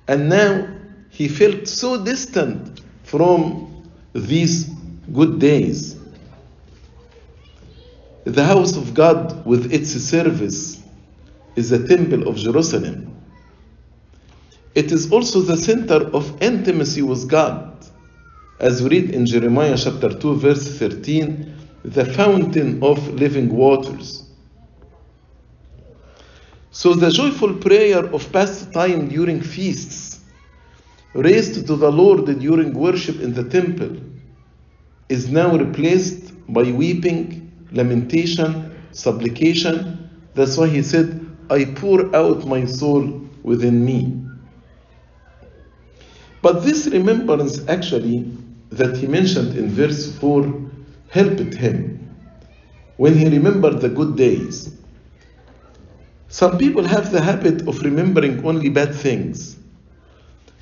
and 0.07 0.29
now 0.29 0.67
he 1.10 1.27
felt 1.27 1.67
so 1.67 2.03
distant 2.03 2.81
from 3.03 3.83
these 4.13 4.69
good 5.13 5.39
days. 5.39 5.96
The 8.27 8.43
house 8.43 8.75
of 8.75 8.93
God, 8.93 9.45
with 9.45 9.71
its 9.71 9.91
service, 9.91 10.83
is 11.55 11.69
the 11.69 11.87
temple 11.87 12.27
of 12.27 12.35
Jerusalem. 12.35 13.15
It 14.75 14.91
is 14.91 15.13
also 15.13 15.39
the 15.39 15.55
center 15.55 16.09
of 16.13 16.41
intimacy 16.41 17.03
with 17.03 17.29
God. 17.29 17.73
As 18.59 18.83
we 18.83 18.89
read 18.89 19.11
in 19.11 19.25
Jeremiah 19.25 19.77
chapter 19.77 20.09
2, 20.13 20.35
verse 20.35 20.77
13, 20.77 21.55
the 21.85 22.03
fountain 22.03 22.83
of 22.83 22.97
living 23.13 23.47
waters. 23.55 24.23
So 26.71 26.95
the 26.95 27.11
joyful 27.11 27.53
prayer 27.53 28.13
of 28.13 28.29
past 28.33 28.73
time 28.73 29.07
during 29.07 29.39
feasts, 29.39 30.19
raised 31.13 31.65
to 31.65 31.77
the 31.77 31.89
Lord 31.89 32.25
during 32.41 32.73
worship 32.73 33.21
in 33.21 33.33
the 33.33 33.45
temple, 33.45 33.95
is 35.07 35.29
now 35.29 35.55
replaced 35.55 36.33
by 36.53 36.63
weeping, 36.63 37.46
lamentation, 37.71 38.75
supplication. 38.91 40.10
That's 40.34 40.58
why 40.58 40.67
he 40.67 40.82
said, 40.82 41.25
I 41.49 41.65
pour 41.65 42.15
out 42.15 42.45
my 42.45 42.65
soul 42.65 43.21
within 43.43 43.84
me. 43.86 44.21
But 46.41 46.63
this 46.63 46.88
remembrance, 46.88 47.67
actually, 47.67 48.32
that 48.69 48.97
he 48.97 49.08
mentioned 49.08 49.58
in 49.58 49.69
verse 49.69 50.15
4, 50.17 50.53
helped 51.10 51.53
him 51.53 52.15
when 52.97 53.17
he 53.17 53.27
remembered 53.30 53.82
the 53.82 53.89
good 53.89 54.15
days. 54.17 54.73
Some 56.30 56.58
people 56.58 56.84
have 56.84 57.12
the 57.12 57.21
habit 57.21 57.67
of 57.67 57.82
remembering 57.82 58.45
only 58.45 58.69
bad 58.69 58.93
things. 58.93 59.58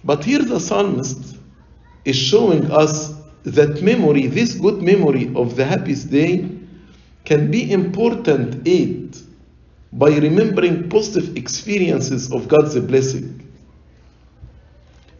But 0.04 0.24
here 0.24 0.44
the 0.44 0.60
psalmist 0.60 1.38
is 2.06 2.16
showing 2.16 2.70
us 2.72 3.14
that 3.44 3.82
memory, 3.82 4.28
this 4.28 4.54
good 4.54 4.82
memory 4.82 5.32
of 5.36 5.56
the 5.56 5.66
happiest 5.66 6.12
day, 6.12 6.50
can 7.26 7.52
be 7.52 7.72
important 7.72 8.68
aid 8.68 9.18
by 9.92 10.10
remembering 10.18 10.90
positive 10.90 11.36
experiences 11.36 12.32
of 12.32 12.48
God's 12.48 12.80
blessing. 12.80 13.42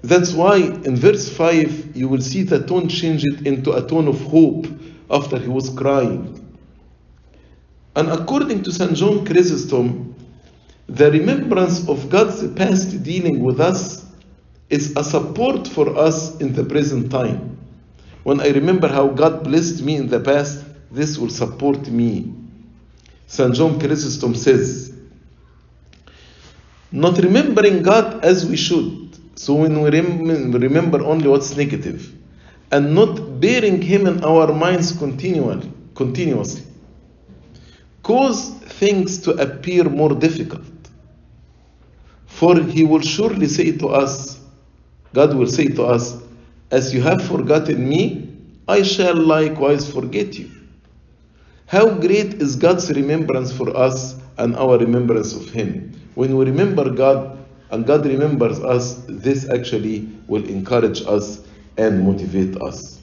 That's 0.04 0.34
why 0.34 0.58
in 0.58 0.96
verse 0.96 1.30
5 1.36 1.98
you 1.98 2.08
will 2.08 2.22
see 2.22 2.44
the 2.44 2.64
tone 2.64 2.88
changed 2.88 3.48
into 3.48 3.72
a 3.74 3.88
tone 3.88 4.08
of 4.08 4.22
hope 4.22 4.68
after 5.10 5.40
he 5.40 5.48
was 5.48 5.70
crying. 5.72 6.42
And 7.96 8.10
according 8.10 8.64
to 8.64 8.72
St. 8.72 8.94
John 8.94 9.26
Chrysostom, 9.26 10.14
the 10.88 11.10
remembrance 11.10 11.88
of 11.90 12.10
God's 12.10 12.48
past 12.54 13.02
dealing 13.02 13.44
with 13.44 13.60
us 13.60 14.06
is 14.70 14.96
a 14.96 15.04
support 15.04 15.68
for 15.68 15.98
us 15.98 16.40
in 16.40 16.54
the 16.54 16.64
present 16.64 17.10
time. 17.10 17.58
When 18.24 18.42
I 18.42 18.50
remember 18.50 18.88
how 18.88 19.08
God 19.08 19.44
blessed 19.44 19.82
me 19.82 19.96
in 19.96 20.08
the 20.08 20.20
past, 20.20 20.64
this 20.96 21.18
will 21.18 21.30
support 21.30 21.88
me. 21.90 22.34
St. 23.28 23.54
John 23.56 23.80
Chrysostom 23.80 24.36
says, 24.36 24.94
not 26.92 27.18
remembering 27.18 27.84
God 27.84 28.24
as 28.24 28.46
we 28.46 28.56
should. 28.56 29.18
So 29.38 29.56
when 29.56 29.82
we 29.82 29.90
rem- 29.90 30.52
remember 30.52 31.04
only 31.04 31.28
what's 31.28 31.56
negative 31.58 32.14
and 32.72 32.96
not 32.96 33.42
bearing 33.42 33.82
Him 33.82 34.08
in 34.08 34.24
our 34.24 34.54
minds 34.54 34.94
continually, 34.94 35.72
continuously, 35.96 36.64
cause 38.04 38.52
things 38.52 39.18
to 39.24 39.32
appear 39.32 39.86
more 39.86 40.14
difficult. 40.16 40.64
For 42.28 42.62
He 42.62 42.86
will 42.86 43.02
surely 43.02 43.48
say 43.48 43.74
to 43.78 43.90
us, 43.90 44.40
God 45.14 45.34
will 45.36 45.48
say 45.48 45.68
to 45.68 45.84
us, 45.84 46.22
As 46.72 46.94
you 46.94 47.02
have 47.02 47.26
forgotten 47.26 47.88
me, 47.90 48.30
I 48.68 48.84
shall 48.84 49.16
likewise 49.16 49.92
forget 49.92 50.38
you. 50.40 50.50
How 51.68 51.90
great 51.90 52.36
is 52.36 52.56
God's 52.56 52.92
remembrance 52.92 53.52
for 53.52 53.76
us 53.76 54.16
and 54.38 54.56
our 54.56 54.78
remembrance 54.78 55.34
of 55.34 55.50
Him? 55.50 56.00
When 56.14 56.38
we 56.38 56.46
remember 56.46 56.92
God 56.92 57.44
and 57.72 57.88
God 57.88 58.06
remembers 58.06 58.60
us, 58.60 59.04
this 59.10 59.50
actually 59.50 60.08
will 60.28 60.46
encourage 60.46 61.02
us 61.08 61.42
and 61.78 62.04
motivate 62.04 62.56
us. 62.62 63.02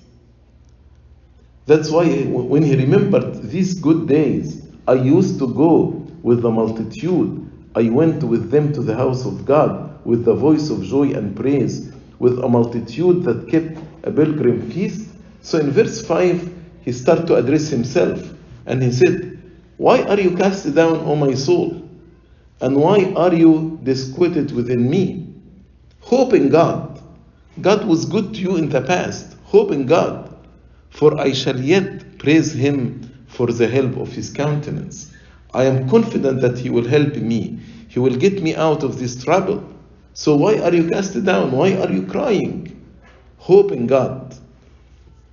That's 1.66 1.90
why 1.90 2.06
when 2.22 2.62
he 2.62 2.76
remembered 2.76 3.42
these 3.42 3.74
good 3.74 4.06
days, 4.06 4.64
I 4.86 4.94
used 4.94 5.40
to 5.40 5.52
go 5.52 6.06
with 6.22 6.42
the 6.42 6.50
multitude. 6.50 7.50
I 7.74 7.88
went 7.88 8.22
with 8.22 8.50
them 8.52 8.72
to 8.74 8.80
the 8.80 8.94
house 8.94 9.26
of 9.26 9.44
God 9.44 10.04
with 10.04 10.24
the 10.24 10.34
voice 10.34 10.70
of 10.70 10.82
joy 10.84 11.12
and 11.12 11.36
praise, 11.36 11.92
with 12.20 12.38
a 12.38 12.48
multitude 12.48 13.24
that 13.24 13.48
kept 13.48 13.76
a 14.04 14.12
pilgrim 14.12 14.70
feast. 14.70 15.08
So 15.40 15.58
in 15.58 15.70
verse 15.72 16.06
5, 16.06 16.52
he 16.84 16.92
started 16.92 17.26
to 17.26 17.36
address 17.36 17.68
himself 17.68 18.20
and 18.66 18.82
he 18.82 18.92
said, 18.92 19.38
Why 19.76 20.02
are 20.02 20.20
you 20.20 20.36
cast 20.36 20.74
down, 20.74 21.00
O 21.00 21.16
my 21.16 21.34
soul? 21.34 21.88
And 22.60 22.76
why 22.76 23.12
are 23.16 23.34
you 23.34 23.80
disquieted 23.82 24.52
within 24.52 24.88
me? 24.88 25.26
Hope 26.00 26.32
in 26.32 26.48
God. 26.48 27.02
God 27.60 27.84
was 27.86 28.04
good 28.04 28.34
to 28.34 28.40
you 28.40 28.56
in 28.56 28.68
the 28.68 28.80
past. 28.80 29.36
Hope 29.44 29.72
in 29.72 29.86
God. 29.86 30.34
For 30.90 31.18
I 31.18 31.32
shall 31.32 31.58
yet 31.60 32.18
praise 32.18 32.52
him 32.52 33.10
for 33.26 33.48
the 33.48 33.66
help 33.66 33.96
of 33.96 34.12
his 34.12 34.30
countenance. 34.30 35.12
I 35.54 35.64
am 35.64 35.88
confident 35.88 36.40
that 36.40 36.58
he 36.58 36.70
will 36.70 36.86
help 36.86 37.16
me. 37.16 37.58
He 37.88 37.98
will 37.98 38.16
get 38.16 38.42
me 38.42 38.54
out 38.54 38.82
of 38.82 38.98
this 38.98 39.22
trouble. 39.22 39.68
So 40.14 40.36
why 40.36 40.58
are 40.58 40.74
you 40.74 40.88
cast 40.88 41.22
down? 41.24 41.52
Why 41.52 41.74
are 41.74 41.90
you 41.90 42.06
crying? 42.06 42.80
Hope 43.38 43.72
in 43.72 43.86
God. 43.86 44.34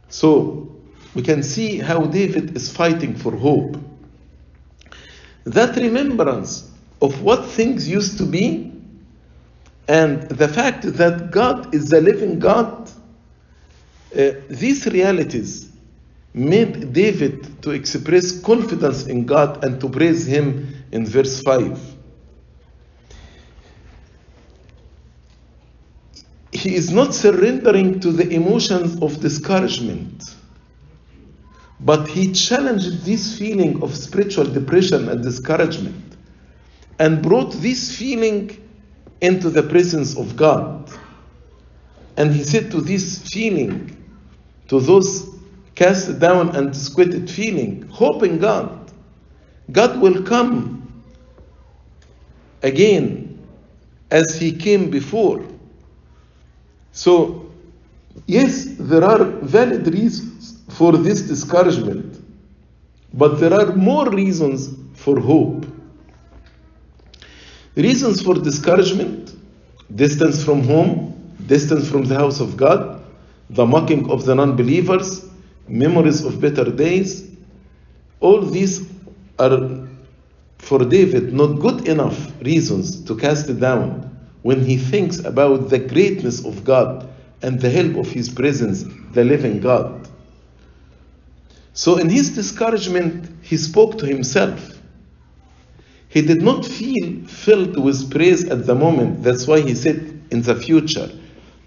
So 0.09 0.68
we 1.15 1.21
can 1.21 1.43
see 1.43 1.79
how 1.79 2.05
David 2.05 2.55
is 2.55 2.71
fighting 2.71 3.15
for 3.15 3.35
hope. 3.35 3.77
That 5.45 5.75
remembrance 5.75 6.69
of 7.01 7.21
what 7.21 7.45
things 7.45 7.87
used 7.87 8.17
to 8.19 8.25
be 8.25 8.71
and 9.87 10.21
the 10.29 10.47
fact 10.47 10.83
that 10.83 11.31
God 11.31 11.73
is 11.73 11.89
the 11.89 11.99
living 11.99 12.37
God, 12.37 12.91
uh, 14.15 14.31
these 14.47 14.85
realities 14.85 15.71
made 16.33 16.93
David 16.93 17.63
to 17.63 17.71
express 17.71 18.39
confidence 18.39 19.07
in 19.07 19.25
God 19.25 19.63
and 19.63 19.81
to 19.81 19.89
praise 19.89 20.27
Him 20.27 20.85
in 20.91 21.07
verse 21.07 21.41
5. 21.41 21.95
He 26.51 26.75
is 26.75 26.91
not 26.91 27.15
surrendering 27.15 27.99
to 28.01 28.11
the 28.11 28.29
emotions 28.29 29.01
of 29.01 29.19
discouragement, 29.21 30.35
but 31.79 32.07
he 32.07 32.31
challenged 32.31 33.05
this 33.05 33.37
feeling 33.37 33.81
of 33.81 33.95
spiritual 33.95 34.45
depression 34.45 35.07
and 35.09 35.23
discouragement 35.23 36.17
and 36.99 37.21
brought 37.21 37.53
this 37.53 37.95
feeling 37.97 38.51
into 39.21 39.49
the 39.49 39.63
presence 39.63 40.17
of 40.17 40.35
God. 40.35 40.91
And 42.17 42.33
he 42.33 42.43
said 42.43 42.69
to 42.71 42.81
this 42.81 43.29
feeling, 43.29 43.95
to 44.67 44.81
those 44.81 45.29
cast 45.75 46.19
down 46.19 46.55
and 46.55 46.73
disquieted 46.73 47.31
feeling, 47.31 47.83
hope 47.87 48.23
in 48.23 48.39
God. 48.39 48.91
God 49.71 50.01
will 50.01 50.23
come 50.23 51.03
again 52.61 53.47
as 54.11 54.37
he 54.37 54.51
came 54.51 54.89
before. 54.89 55.45
So, 56.91 57.49
yes, 58.25 58.65
there 58.77 59.03
are 59.03 59.23
valid 59.23 59.87
reasons 59.93 60.58
for 60.79 60.93
this 60.93 61.23
discouragement, 61.23 62.23
but 63.13 63.37
there 63.41 63.53
are 63.53 63.75
more 63.75 64.09
reasons 64.09 64.69
for 64.93 65.19
hope. 65.19 65.65
Reasons 67.75 68.21
for 68.21 68.35
discouragement 68.35 69.35
distance 69.93 70.41
from 70.41 70.63
home, 70.63 71.33
distance 71.47 71.89
from 71.89 72.05
the 72.05 72.15
house 72.15 72.39
of 72.39 72.55
God, 72.55 73.03
the 73.49 73.65
mocking 73.65 74.09
of 74.09 74.23
the 74.23 74.33
non 74.33 74.55
believers, 74.55 75.29
memories 75.67 76.23
of 76.23 76.39
better 76.39 76.71
days. 76.71 77.29
All 78.21 78.41
these 78.41 78.89
are 79.37 79.85
for 80.59 80.79
David 80.85 81.33
not 81.33 81.59
good 81.59 81.89
enough 81.89 82.31
reasons 82.41 83.03
to 83.03 83.17
cast 83.17 83.49
it 83.49 83.59
down 83.59 84.17
when 84.43 84.63
he 84.63 84.77
thinks 84.77 85.19
about 85.19 85.69
the 85.69 85.79
greatness 85.79 86.45
of 86.45 86.63
God 86.63 87.09
and 87.41 87.59
the 87.59 87.69
help 87.69 87.97
of 87.97 88.07
his 88.09 88.29
presence, 88.29 88.85
the 89.11 89.25
living 89.25 89.59
God. 89.59 90.08
So 91.79 91.95
in 91.95 92.09
his 92.09 92.31
discouragement, 92.31 93.29
he 93.41 93.55
spoke 93.55 93.97
to 93.99 94.05
himself. 94.05 94.77
He 96.09 96.21
did 96.21 96.41
not 96.41 96.65
feel 96.65 97.25
filled 97.25 97.81
with 97.81 98.11
praise 98.11 98.43
at 98.49 98.65
the 98.65 98.75
moment. 98.75 99.23
That's 99.23 99.47
why 99.47 99.61
he 99.61 99.73
said 99.75 100.21
in 100.29 100.41
the 100.41 100.55
future, 100.55 101.09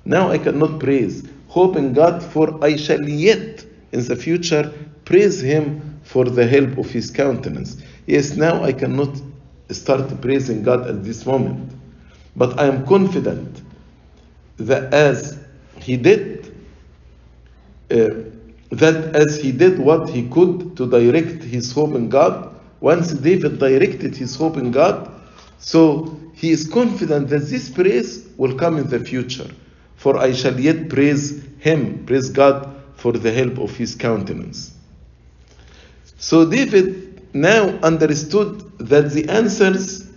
now 0.05 0.31
I 0.31 0.37
cannot 0.37 0.81
praise, 0.81 1.27
hoping 1.49 1.95
God 1.95 2.23
for 2.23 2.63
I 2.63 2.77
shall 2.77 3.09
yet 3.09 3.65
in 3.93 4.05
the 4.05 4.15
future 4.15 4.71
praise 5.07 5.41
him 5.41 5.99
for 6.03 6.27
the 6.27 6.47
help 6.47 6.77
of 6.77 6.91
his 6.91 7.11
countenance. 7.11 7.83
Yes, 8.07 8.37
now 8.37 8.63
I 8.63 8.75
cannot 8.75 9.19
start 9.71 10.21
praising 10.21 10.63
God 10.63 10.89
at 10.89 11.05
this 11.05 11.25
moment, 11.25 11.73
but 12.37 12.61
I 12.61 12.67
am 12.67 12.85
confident 12.85 13.63
that 14.59 14.93
as 14.93 15.39
he 15.81 15.97
did, 15.97 16.55
uh, 17.91 18.32
that 18.73 19.15
as 19.15 19.39
he 19.39 19.53
did 19.53 19.79
what 19.79 20.09
he 20.09 20.29
could 20.29 20.77
to 20.77 20.89
direct 20.89 21.45
his 21.45 21.73
hope 21.73 21.95
in 21.95 22.09
God, 22.09 22.55
once 22.81 23.13
David 23.13 23.59
directed 23.59 24.17
his 24.17 24.35
hope 24.35 24.57
in 24.57 24.71
God, 24.71 25.11
so 25.59 26.19
he 26.35 26.51
is 26.51 26.67
confident 26.69 27.29
that 27.29 27.41
this 27.41 27.69
praise 27.69 28.27
will 28.37 28.57
come 28.57 28.79
in 28.79 28.89
the 28.89 28.99
future. 28.99 29.49
For 29.97 30.17
I 30.17 30.33
shall 30.33 30.59
yet 30.59 30.89
praise 30.89 31.45
him, 31.59 32.05
praise 32.07 32.31
God 32.31 32.75
for 32.97 33.13
the 33.13 33.31
help 33.31 33.59
of 33.59 33.77
his 33.77 33.95
countenance. 33.95 34.73
So 36.17 36.49
David 36.49 37.35
now 37.35 37.69
understood 37.83 38.79
that 38.79 39.11
the 39.11 39.29
answers 39.29 40.09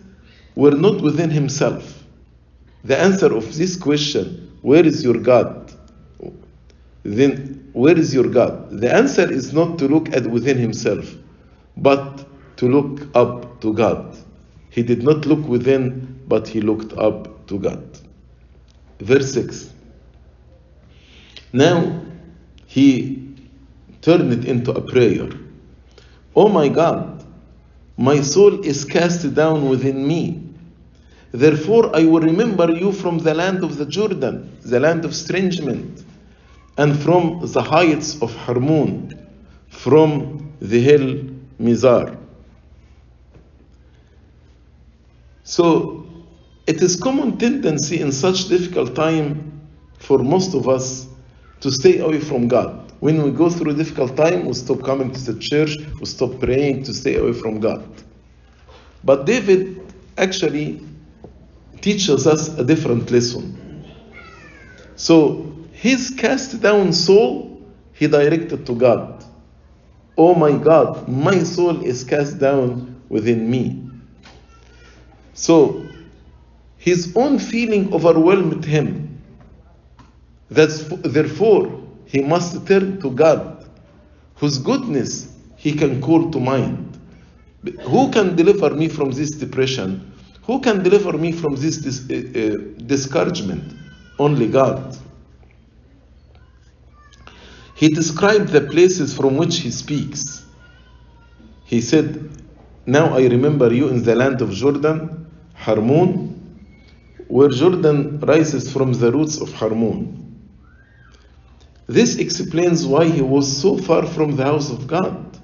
were 0.55 0.71
not 0.71 1.01
within 1.01 1.29
himself. 1.29 2.03
The 2.85 2.97
answer 2.97 3.35
of 3.35 3.55
this 3.55 3.75
question, 3.75 4.57
where 4.61 4.85
is 4.85 5.03
your 5.03 5.17
God? 5.17 5.71
Then 7.03 7.54
where 7.75 7.99
is 7.99 8.13
your 8.13 8.29
God? 8.29 8.79
The 8.79 8.93
answer 8.93 9.29
is 9.29 9.51
not 9.51 9.77
to 9.79 9.89
look 9.89 10.07
at 10.15 10.25
within 10.25 10.57
himself, 10.57 11.13
but 11.75 12.25
to 12.55 12.69
look 12.69 13.05
up 13.13 13.59
to 13.59 13.73
God. 13.73 14.17
He 14.69 14.81
did 14.81 15.03
not 15.03 15.25
look 15.25 15.45
within, 15.45 16.21
but 16.25 16.47
he 16.47 16.61
looked 16.61 16.93
up 16.93 17.47
to 17.47 17.59
God. 17.59 17.83
Verse 19.01 19.33
6. 19.33 19.73
Now 21.51 22.01
he 22.65 23.35
turned 24.01 24.31
it 24.31 24.45
into 24.45 24.71
a 24.71 24.79
prayer. 24.79 25.27
Oh 26.33 26.47
my 26.47 26.69
God, 26.69 27.25
my 27.97 28.21
soul 28.21 28.63
is 28.63 28.85
cast 28.85 29.35
down 29.35 29.67
within 29.67 30.07
me. 30.07 30.41
Therefore, 31.33 31.93
I 31.93 32.05
will 32.05 32.21
remember 32.21 32.71
you 32.71 32.93
from 32.93 33.17
the 33.17 33.33
land 33.33 33.65
of 33.65 33.75
the 33.75 33.85
Jordan, 33.85 34.57
the 34.63 34.79
land 34.79 35.03
of 35.03 35.11
estrangement, 35.11 36.05
and 36.77 36.97
from 37.01 37.39
the 37.41 37.61
heights 37.61 38.21
of 38.21 38.35
Hermon, 38.35 39.27
from 39.69 40.51
the 40.59 40.79
hill 40.79 41.23
Mizar. 41.59 42.17
So, 45.43 46.05
it 46.67 46.81
is 46.81 46.95
common 46.95 47.37
tendency 47.37 47.99
in 48.01 48.11
such 48.11 48.47
difficult 48.47 48.95
time 48.95 49.61
for 49.99 50.19
most 50.19 50.55
of 50.55 50.67
us 50.67 51.07
to 51.61 51.71
stay 51.71 51.99
away 51.99 52.19
from 52.19 52.47
God. 52.47 52.91
When 52.99 53.21
we 53.21 53.31
go 53.31 53.49
through 53.49 53.71
a 53.71 53.75
difficult 53.75 54.17
time, 54.17 54.45
we 54.45 54.53
stop 54.53 54.83
coming 54.83 55.11
to 55.11 55.31
the 55.33 55.39
church, 55.39 55.77
we 55.99 56.05
stop 56.05 56.39
praying 56.39 56.83
to 56.83 56.93
stay 56.93 57.15
away 57.15 57.33
from 57.33 57.59
God. 57.59 57.87
But 59.03 59.25
David 59.25 59.93
actually 60.17 60.81
teaches 61.81 62.25
us 62.25 62.57
a 62.57 62.63
different 62.63 63.11
lesson. 63.11 63.85
So 64.95 65.54
his 65.85 66.09
cast 66.09 66.61
down 66.61 66.91
soul, 66.91 67.61
he 67.93 68.07
directed 68.07 68.65
to 68.65 68.73
God. 68.73 69.23
Oh 70.17 70.33
my 70.33 70.53
God, 70.57 71.07
my 71.07 71.43
soul 71.43 71.83
is 71.83 72.03
cast 72.03 72.39
down 72.39 72.99
within 73.07 73.47
me. 73.51 73.87
So 75.35 75.85
his 76.77 77.15
own 77.15 77.37
feeling 77.37 77.93
overwhelmed 77.93 78.65
him. 78.65 79.21
That's 80.49 80.85
therefore 80.87 81.83
he 82.05 82.21
must 82.21 82.65
turn 82.65 82.99
to 83.01 83.11
God, 83.11 83.69
whose 84.37 84.57
goodness 84.57 85.31
he 85.55 85.71
can 85.73 86.01
call 86.01 86.31
to 86.31 86.39
mind. 86.39 86.99
Who 87.81 88.09
can 88.09 88.35
deliver 88.35 88.71
me 88.71 88.87
from 88.87 89.11
this 89.11 89.29
depression? 89.31 90.13
Who 90.47 90.61
can 90.61 90.81
deliver 90.81 91.15
me 91.15 91.31
from 91.31 91.55
this 91.57 91.77
uh, 91.85 92.13
uh, 92.15 92.81
discouragement? 92.87 93.71
Only 94.17 94.47
God. 94.47 94.97
He 97.75 97.89
described 97.89 98.49
the 98.49 98.61
places 98.61 99.13
from 99.13 99.35
which 99.35 99.57
he 99.57 99.69
speaks. 99.69 100.45
He 101.65 101.81
said, 101.81 102.31
Now 102.85 103.13
I 103.17 103.27
remember 103.27 103.73
you 103.73 103.89
in 103.89 104.01
the 104.01 104.15
land 104.15 104.41
of 104.41 104.51
Jordan, 104.51 105.29
Hermon, 105.53 106.57
where 107.27 107.49
Jordan 107.49 108.21
rises 108.21 108.71
from 108.71 108.93
the 108.93 109.11
roots 109.11 109.41
of 109.41 109.51
Hermon. 109.51 110.21
This 111.87 112.15
explains 112.15 112.87
why 112.87 113.09
he 113.09 113.21
was 113.21 113.45
so 113.61 113.77
far 113.77 114.07
from 114.07 114.37
the 114.37 114.45
house 114.45 114.71
of 114.71 114.87
God, 114.87 115.37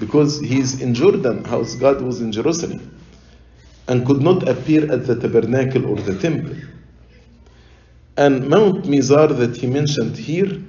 because 0.00 0.40
he 0.40 0.58
is 0.58 0.82
in 0.82 0.92
Jordan, 0.92 1.44
house 1.44 1.76
God 1.76 2.02
was 2.02 2.20
in 2.20 2.32
Jerusalem, 2.32 3.00
and 3.86 4.04
could 4.04 4.20
not 4.20 4.48
appear 4.48 4.90
at 4.90 5.06
the 5.06 5.14
tabernacle 5.14 5.86
or 5.86 5.96
the 6.02 6.18
temple. 6.18 6.56
And 8.16 8.48
Mount 8.48 8.86
Mizar 8.86 9.28
that 9.38 9.56
he 9.56 9.68
mentioned 9.68 10.16
here 10.16 10.60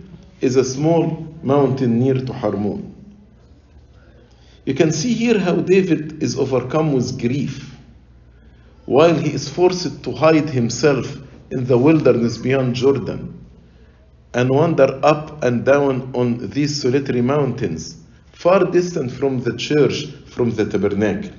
is 0.42 0.56
a 0.56 0.66
small 0.66 1.28
mountain 1.44 2.00
near 2.00 2.16
to 2.16 2.34
Hermon. 2.34 2.92
You 4.66 4.74
can 4.74 4.92
see 4.92 5.14
here 5.14 5.40
how 5.40 5.56
David 5.56 6.22
is 6.22 6.38
overcome 6.38 6.94
with 6.94 7.20
grief 7.20 7.76
while 8.86 9.16
he 9.16 9.34
is 9.34 9.48
forced 9.48 10.04
to 10.04 10.12
hide 10.12 10.50
himself 10.50 11.16
in 11.52 11.66
the 11.66 11.78
wilderness 11.78 12.38
beyond 12.38 12.76
Jordan 12.76 13.38
and 14.34 14.50
wander 14.50 15.00
up 15.04 15.44
and 15.44 15.66
down 15.66 16.12
on 16.16 16.50
these 16.50 16.82
solitary 16.82 17.22
mountains, 17.22 17.98
far 18.32 18.66
distant 18.66 19.12
from 19.12 19.42
the 19.42 19.56
church, 19.58 20.06
from 20.28 20.52
the 20.52 20.66
tabernacle. 20.66 21.32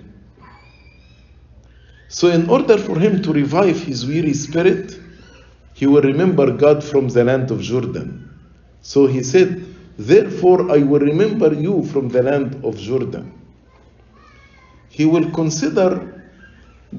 So, 2.09 2.29
in 2.29 2.51
order 2.51 2.77
for 2.77 2.99
him 2.99 3.23
to 3.23 3.33
revive 3.33 3.81
his 3.81 4.07
weary 4.07 4.35
spirit, 4.35 4.99
he 5.73 5.87
will 5.87 6.03
remember 6.03 6.51
God 6.53 6.85
from 6.85 7.09
the 7.09 7.25
land 7.25 7.51
of 7.51 7.62
Jordan. 7.62 8.32
So 8.83 9.07
he 9.07 9.23
said, 9.23 9.64
Therefore 9.97 10.71
I 10.71 10.79
will 10.79 11.01
remember 11.01 11.55
you 11.55 11.85
from 11.87 12.09
the 12.09 12.23
land 12.23 12.64
of 12.64 12.77
Jordan. 12.77 13.33
He 14.88 15.07
will 15.07 15.31
consider 15.31 16.23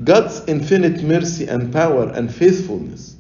God's 0.04 0.42
infinite 0.48 1.04
mercy 1.04 1.48
and 1.48 1.72
power 1.72 2.10
and 2.10 2.34
faithfulness 2.34 3.16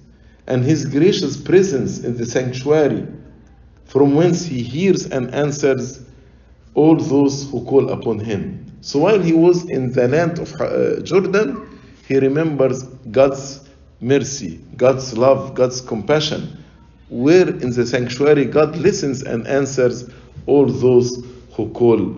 and 0.47 0.63
his 0.63 0.85
gracious 0.85 1.37
presence 1.37 1.99
in 1.99 2.17
the 2.17 2.25
sanctuary, 2.25 3.07
from 3.85 4.15
whence 4.15 4.43
he 4.45 4.63
hears 4.63 5.05
and 5.05 5.33
answers 5.33 6.03
all 6.73 6.95
those 6.95 7.49
who 7.49 7.63
call 7.65 7.91
upon 7.91 8.19
him. 8.19 8.65
So 8.81 8.99
while 8.99 9.19
he 9.19 9.33
was 9.33 9.69
in 9.69 9.91
the 9.93 10.07
land 10.07 10.39
of 10.39 10.53
uh, 10.59 11.01
Jordan, 11.01 11.79
he 12.07 12.17
remembers 12.17 12.83
God's 13.11 13.69
mercy, 14.01 14.59
God's 14.75 15.17
love, 15.17 15.53
God's 15.53 15.79
compassion, 15.79 16.62
where 17.13 17.47
in 17.47 17.69
the 17.69 17.85
sanctuary 17.85 18.45
God 18.45 18.75
listens 18.75 19.21
and 19.21 19.45
answers 19.47 20.09
all 20.47 20.65
those 20.65 21.23
who 21.51 21.69
call 21.69 22.15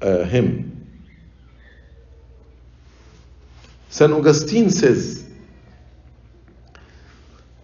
uh, 0.00 0.22
him. 0.24 0.86
St. 3.88 4.12
Augustine 4.12 4.70
says, 4.70 5.28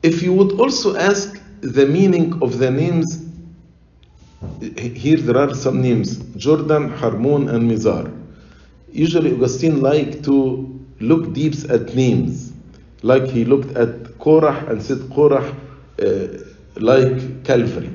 if 0.02 0.20
you 0.20 0.32
would 0.32 0.58
also 0.58 0.96
ask 0.96 1.40
the 1.60 1.87
meaning 1.87 2.42
of 2.42 2.58
the 2.58 2.72
names, 2.72 3.24
here 4.76 5.18
there 5.18 5.38
are 5.38 5.54
some 5.54 5.80
names 5.80 6.16
Jordan, 6.37 6.88
Hermon, 6.88 7.48
and 7.50 7.70
Mizar. 7.70 8.12
Usually, 8.90 9.32
Augustine 9.32 9.80
liked 9.80 10.24
to 10.24 10.68
look 10.98 11.32
deep 11.32 11.54
at 11.70 11.94
names, 11.94 12.52
like 13.02 13.24
he 13.26 13.44
looked 13.44 13.76
at 13.76 14.18
Korah 14.18 14.66
and 14.68 14.82
said 14.82 15.08
Korah 15.10 15.54
uh, 16.02 16.26
like 16.76 17.44
Calvary. 17.44 17.90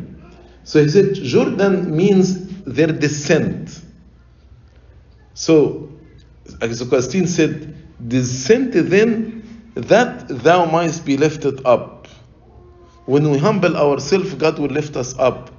So 0.63 0.81
he 0.81 0.89
said 0.89 1.15
Jordan 1.15 1.95
means 1.95 2.63
their 2.63 2.87
descent. 2.87 3.81
So, 5.33 5.89
Augustine 6.61 7.27
said, 7.27 7.75
descent 8.09 8.73
then 8.73 9.71
that 9.75 10.27
thou 10.27 10.65
mightst 10.65 11.05
be 11.05 11.17
lifted 11.17 11.65
up. 11.65 12.07
When 13.05 13.31
we 13.31 13.37
humble 13.37 13.75
ourselves, 13.75 14.33
God 14.35 14.59
will 14.59 14.69
lift 14.69 14.95
us 14.95 15.17
up. 15.17 15.51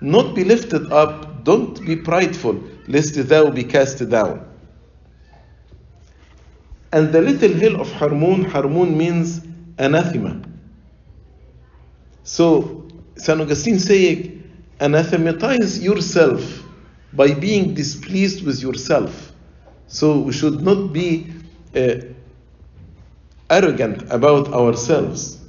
Not 0.00 0.34
be 0.34 0.44
lifted 0.44 0.92
up, 0.92 1.44
don't 1.44 1.84
be 1.84 1.96
prideful, 1.96 2.62
lest 2.86 3.14
thou 3.28 3.50
be 3.50 3.64
cast 3.64 4.08
down. 4.08 4.46
And 6.92 7.12
the 7.12 7.20
little 7.20 7.52
hill 7.52 7.80
of 7.80 7.90
Hermon, 7.92 8.44
Hermon 8.44 8.96
means 8.96 9.40
anathema. 9.78 10.40
So, 12.30 12.86
St. 13.16 13.40
Augustine 13.40 13.80
saying, 13.80 14.44
anathematize 14.78 15.82
yourself 15.82 16.62
by 17.12 17.34
being 17.34 17.74
displeased 17.74 18.46
with 18.46 18.62
yourself. 18.62 19.32
So 19.88 20.20
we 20.20 20.32
should 20.32 20.60
not 20.60 20.92
be 20.92 21.26
uh, 21.74 21.96
arrogant 23.50 24.02
about 24.12 24.52
ourselves. 24.52 25.40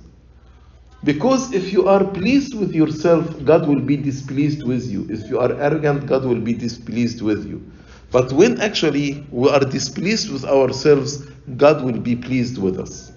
Because 1.04 1.54
if 1.54 1.72
you 1.72 1.88
are 1.88 2.04
pleased 2.04 2.58
with 2.58 2.74
yourself, 2.74 3.46
God 3.46 3.68
will 3.68 3.82
be 3.82 3.96
displeased 3.96 4.64
with 4.64 4.90
you. 4.90 5.06
If 5.08 5.30
you 5.30 5.38
are 5.38 5.54
arrogant, 5.62 6.08
God 6.08 6.26
will 6.26 6.42
be 6.42 6.56
displeased 6.56 7.22
with 7.22 7.46
you. 7.46 7.62
But 8.10 8.34
when 8.34 8.60
actually 8.60 9.24
we 9.30 9.50
are 9.50 9.60
displeased 9.60 10.34
with 10.34 10.46
ourselves, 10.46 11.18
God 11.58 11.84
will 11.84 12.00
be 12.00 12.16
pleased 12.16 12.58
with 12.58 12.80
us. 12.80 13.11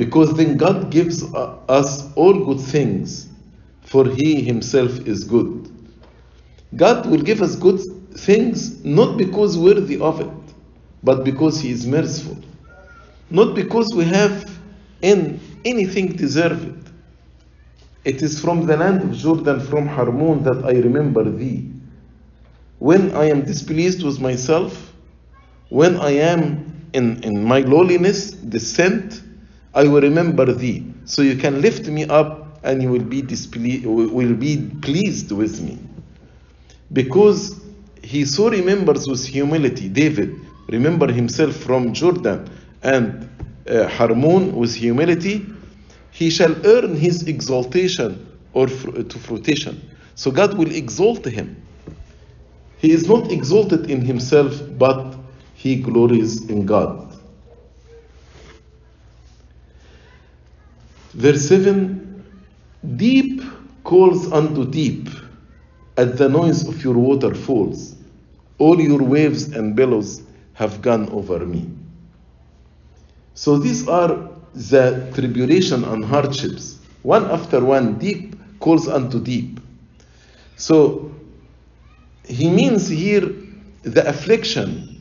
Because 0.00 0.32
then 0.32 0.56
God 0.56 0.90
gives 0.90 1.22
uh, 1.22 1.58
us 1.68 2.10
all 2.14 2.32
good 2.46 2.58
things, 2.58 3.28
for 3.82 4.08
He 4.08 4.40
Himself 4.40 5.06
is 5.06 5.24
good. 5.24 5.70
God 6.74 7.04
will 7.04 7.20
give 7.20 7.42
us 7.42 7.54
good 7.54 7.80
things 8.14 8.82
not 8.82 9.18
because 9.18 9.58
worthy 9.58 10.00
of 10.00 10.22
it, 10.22 10.54
but 11.02 11.22
because 11.22 11.60
He 11.60 11.70
is 11.70 11.86
merciful. 11.86 12.38
Not 13.28 13.54
because 13.54 13.92
we 13.94 14.06
have 14.06 14.50
in 15.02 15.38
anything 15.66 16.16
deserved. 16.16 16.90
It 18.02 18.22
is 18.22 18.40
from 18.40 18.64
the 18.64 18.78
land 18.78 19.02
of 19.02 19.12
Jordan, 19.14 19.60
from 19.60 19.86
Hermon, 19.86 20.44
that 20.44 20.64
I 20.64 20.78
remember 20.80 21.30
thee. 21.30 21.70
When 22.78 23.14
I 23.14 23.26
am 23.26 23.42
displeased 23.42 24.02
with 24.02 24.18
myself, 24.18 24.94
when 25.68 25.98
I 25.98 26.12
am 26.12 26.88
in, 26.94 27.22
in 27.22 27.44
my 27.44 27.60
lowliness, 27.60 28.30
descent, 28.30 29.24
I 29.74 29.84
will 29.84 30.02
remember 30.02 30.52
thee. 30.52 30.84
So 31.04 31.22
you 31.22 31.36
can 31.36 31.60
lift 31.62 31.86
me 31.88 32.04
up 32.06 32.60
and 32.64 32.82
you 32.82 32.90
will 32.90 33.04
be, 33.04 33.22
disple- 33.22 33.82
will 34.12 34.34
be 34.34 34.70
pleased 34.82 35.32
with 35.32 35.60
me. 35.62 35.78
Because 36.92 37.60
he 38.02 38.24
so 38.24 38.50
remembers 38.50 39.06
with 39.08 39.24
humility, 39.26 39.88
David, 39.88 40.34
remember 40.68 41.12
himself 41.12 41.54
from 41.56 41.92
Jordan 41.94 42.50
and 42.82 43.28
uh, 43.68 43.88
Hermon 43.88 44.54
with 44.56 44.74
humility, 44.74 45.46
he 46.10 46.30
shall 46.30 46.54
earn 46.66 46.96
his 46.96 47.28
exaltation 47.28 48.26
or 48.52 48.68
fr- 48.68 49.02
to 49.02 49.18
fruition. 49.18 49.90
So 50.16 50.30
God 50.30 50.58
will 50.58 50.72
exalt 50.74 51.24
him. 51.26 51.62
He 52.78 52.92
is 52.92 53.08
not 53.08 53.30
exalted 53.30 53.90
in 53.90 54.02
himself, 54.02 54.60
but 54.78 55.16
he 55.54 55.76
glories 55.76 56.48
in 56.48 56.66
God. 56.66 57.09
Verse 61.14 61.48
7 61.48 62.24
Deep 62.96 63.42
calls 63.84 64.30
unto 64.32 64.64
deep 64.70 65.08
at 65.96 66.16
the 66.16 66.28
noise 66.28 66.66
of 66.66 66.82
your 66.82 66.94
waterfalls. 66.94 67.96
All 68.58 68.80
your 68.80 69.02
waves 69.02 69.48
and 69.48 69.74
billows 69.74 70.22
have 70.54 70.80
gone 70.82 71.08
over 71.10 71.40
me. 71.44 71.68
So 73.34 73.58
these 73.58 73.88
are 73.88 74.28
the 74.54 75.10
tribulation 75.14 75.84
and 75.84 76.04
hardships. 76.04 76.78
One 77.02 77.30
after 77.30 77.64
one, 77.64 77.98
deep 77.98 78.36
calls 78.60 78.88
unto 78.88 79.20
deep. 79.20 79.60
So 80.56 81.10
he 82.24 82.50
means 82.50 82.88
here 82.88 83.32
the 83.82 84.06
affliction, 84.06 85.00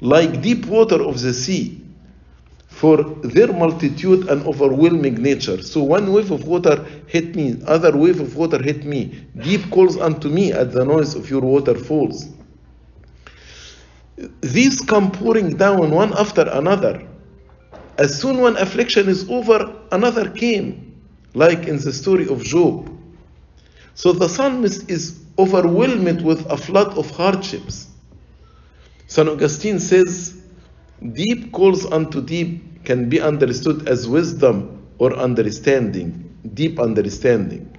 like 0.00 0.40
deep 0.40 0.66
water 0.66 1.02
of 1.02 1.20
the 1.20 1.34
sea, 1.34 1.80
for 2.70 3.02
their 3.22 3.52
multitude 3.52 4.28
and 4.28 4.46
overwhelming 4.46 5.16
nature. 5.16 5.60
So 5.60 5.82
one 5.82 6.12
wave 6.12 6.30
of 6.30 6.46
water 6.46 6.82
hit 7.08 7.34
me, 7.34 7.60
other 7.66 7.94
wave 7.94 8.20
of 8.20 8.36
water 8.36 8.62
hit 8.62 8.84
me. 8.84 9.26
Deep 9.42 9.70
calls 9.70 9.98
unto 9.98 10.28
me 10.28 10.52
at 10.52 10.72
the 10.72 10.84
noise 10.84 11.14
of 11.14 11.28
your 11.28 11.42
waterfalls. 11.42 12.28
These 14.40 14.80
come 14.80 15.10
pouring 15.10 15.56
down 15.56 15.90
one 15.90 16.16
after 16.16 16.48
another. 16.48 17.06
As 17.98 18.18
soon 18.18 18.38
one 18.38 18.56
affliction 18.56 19.08
is 19.08 19.28
over, 19.28 19.76
another 19.92 20.30
came, 20.30 21.02
like 21.34 21.66
in 21.66 21.76
the 21.76 21.92
story 21.92 22.28
of 22.28 22.42
Job. 22.42 22.88
So 23.94 24.12
the 24.12 24.28
psalmist 24.28 24.88
is 24.88 25.20
overwhelmed 25.38 26.22
with 26.22 26.46
a 26.50 26.56
flood 26.56 26.96
of 26.96 27.10
hardships. 27.10 27.88
St. 29.08 29.28
Augustine 29.28 29.80
says, 29.80 30.39
Deep 31.00 31.50
calls 31.52 31.86
unto 31.86 32.20
deep 32.20 32.84
can 32.84 33.08
be 33.08 33.20
understood 33.20 33.88
as 33.88 34.06
wisdom 34.06 34.86
or 34.98 35.16
understanding, 35.16 36.38
deep 36.52 36.78
understanding. 36.78 37.74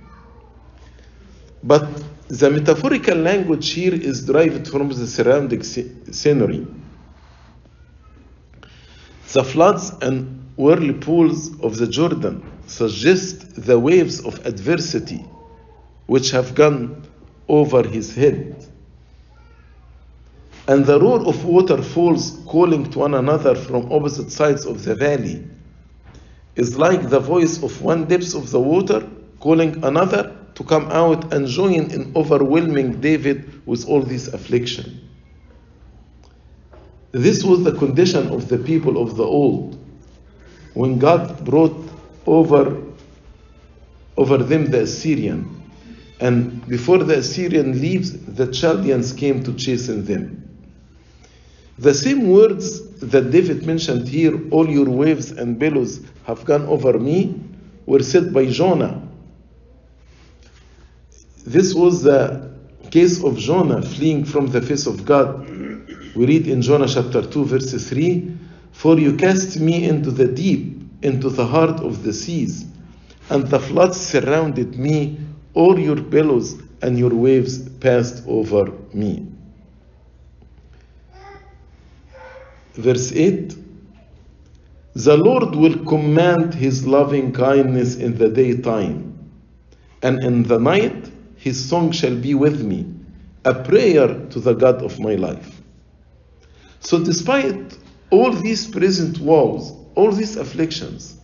But 1.64 1.88
the 2.30 2.50
metaphorical 2.50 3.18
language 3.18 3.74
here 3.74 3.94
is 3.94 4.26
derived 4.26 4.68
from 4.68 4.90
the 4.90 5.06
surrounding 5.06 5.62
scenery. 5.62 6.66
The 9.34 9.44
floods 9.44 9.92
and 10.02 10.52
whirlpools 10.56 11.60
of 11.62 11.78
the 11.78 11.88
Jordan 11.88 12.44
suggest 12.66 13.66
the 13.66 13.78
waves 13.78 14.20
of 14.26 14.44
adversity 14.46 15.24
which 16.08 16.32
have 16.32 16.56
gone 16.56 17.04
over 17.48 17.84
his 17.84 18.16
head. 18.16 18.71
And 20.68 20.86
the 20.86 21.00
roar 21.00 21.26
of 21.26 21.44
waterfalls 21.44 22.40
calling 22.46 22.90
to 22.92 23.00
one 23.00 23.14
another 23.14 23.56
from 23.56 23.92
opposite 23.92 24.32
sides 24.32 24.66
of 24.66 24.84
the 24.84 24.96
valley 24.96 25.48
is 26.56 26.78
like 26.78 27.10
the 27.10 27.20
voice 27.20 27.64
of 27.64 27.82
one 27.82 28.06
depth 28.06 28.36
of 28.36 28.52
the 28.52 28.60
water 28.60 29.08
calling 29.40 29.84
another 29.84 30.36
to 30.56 30.64
come 30.64 30.86
out 30.92 31.34
and 31.34 31.48
join 31.48 31.92
in 31.92 32.12
overwhelming 32.16 33.02
David 33.02 33.66
with 33.66 33.88
all 33.88 34.02
this 34.02 34.28
affliction. 34.28 35.10
This 37.12 37.44
was 37.44 37.64
the 37.64 37.74
condition 37.74 38.28
of 38.30 38.48
the 38.48 38.58
people 38.58 39.02
of 39.02 39.18
the 39.18 39.24
old 39.24 39.78
when 40.74 41.00
God 41.00 41.44
brought 41.44 41.90
over, 42.26 42.82
over 44.16 44.38
them 44.38 44.72
the 44.72 44.82
Assyrian. 44.82 45.62
And 46.20 46.66
before 46.68 47.00
the 47.00 47.18
Assyrian 47.18 47.82
leaves, 47.82 48.12
the 48.26 48.48
Chaldeans 48.48 49.12
came 49.12 49.44
to 49.44 49.54
chasten 49.56 50.06
them. 50.06 50.41
The 51.78 51.94
same 51.94 52.30
words 52.30 52.82
that 53.00 53.32
David 53.32 53.66
mentioned 53.66 54.08
here, 54.08 54.40
all 54.52 54.70
your 54.70 54.90
waves 54.90 55.32
and 55.32 55.58
billows 55.58 56.02
have 56.26 56.46
gone 56.46 56.66
over 56.68 57.00
me, 57.00 57.40
were 57.86 58.04
said 58.04 58.34
by 58.34 58.46
Jonah. 58.46 59.02
This 61.46 61.74
was 61.74 62.04
the 62.04 62.52
case 62.92 63.24
of 63.24 63.38
Jonah 63.38 63.82
fleeing 63.82 64.26
from 64.26 64.48
the 64.48 64.62
face 64.62 64.86
of 64.86 65.06
God. 65.06 65.50
We 66.16 66.26
read 66.26 66.48
in 66.48 66.62
Jonah 66.62 66.88
chapter 66.88 67.26
2, 67.26 67.46
verse 67.46 67.90
3 67.90 68.38
For 68.74 69.00
you 69.00 69.16
cast 69.16 69.60
me 69.60 69.86
into 69.88 70.12
the 70.12 70.28
deep, 70.28 70.78
into 71.02 71.30
the 71.30 71.46
heart 71.48 71.80
of 71.80 72.04
the 72.04 72.14
seas, 72.14 72.66
and 73.30 73.48
the 73.48 73.60
floods 73.60 74.00
surrounded 74.00 74.78
me, 74.78 75.20
all 75.54 75.80
your 75.80 75.96
billows 75.96 76.62
and 76.82 76.98
your 77.00 77.14
waves 77.14 77.68
passed 77.80 78.24
over 78.28 78.72
me. 78.94 79.31
Verse 82.74 83.12
8 83.12 83.56
The 84.94 85.18
Lord 85.18 85.56
will 85.56 85.84
command 85.86 86.54
his 86.54 86.88
loving 86.88 87.34
kindness 87.34 87.96
in 87.96 88.18
the 88.18 88.30
daytime, 88.30 89.14
and 90.02 90.24
in 90.24 90.44
the 90.44 90.58
night 90.58 91.12
his 91.36 91.64
song 91.64 91.92
shall 91.92 92.16
be 92.16 92.34
with 92.34 92.64
me, 92.64 92.86
a 93.44 93.54
prayer 93.54 94.08
to 94.30 94.40
the 94.40 94.54
God 94.54 94.82
of 94.84 95.00
my 95.00 95.16
life. 95.16 95.62
So, 96.80 97.04
despite 97.04 97.78
all 98.10 98.32
these 98.32 98.68
present 98.68 99.20
woes, 99.20 99.74
all 99.96 100.12
these 100.12 100.38
afflictions, 100.38 101.20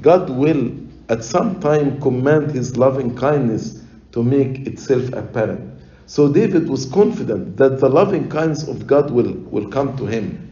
God 0.00 0.30
will 0.30 0.72
at 1.08 1.22
some 1.22 1.60
time 1.60 2.00
command 2.00 2.52
his 2.52 2.76
loving 2.76 3.14
kindness 3.14 3.82
to 4.12 4.22
make 4.22 4.66
itself 4.66 5.12
apparent. 5.12 5.78
So, 6.06 6.32
David 6.32 6.68
was 6.68 6.86
confident 6.86 7.56
that 7.58 7.78
the 7.80 7.88
loving 7.90 8.28
kindness 8.28 8.66
of 8.66 8.86
God 8.86 9.10
will, 9.10 9.32
will 9.50 9.68
come 9.68 9.96
to 9.98 10.06
him. 10.06 10.45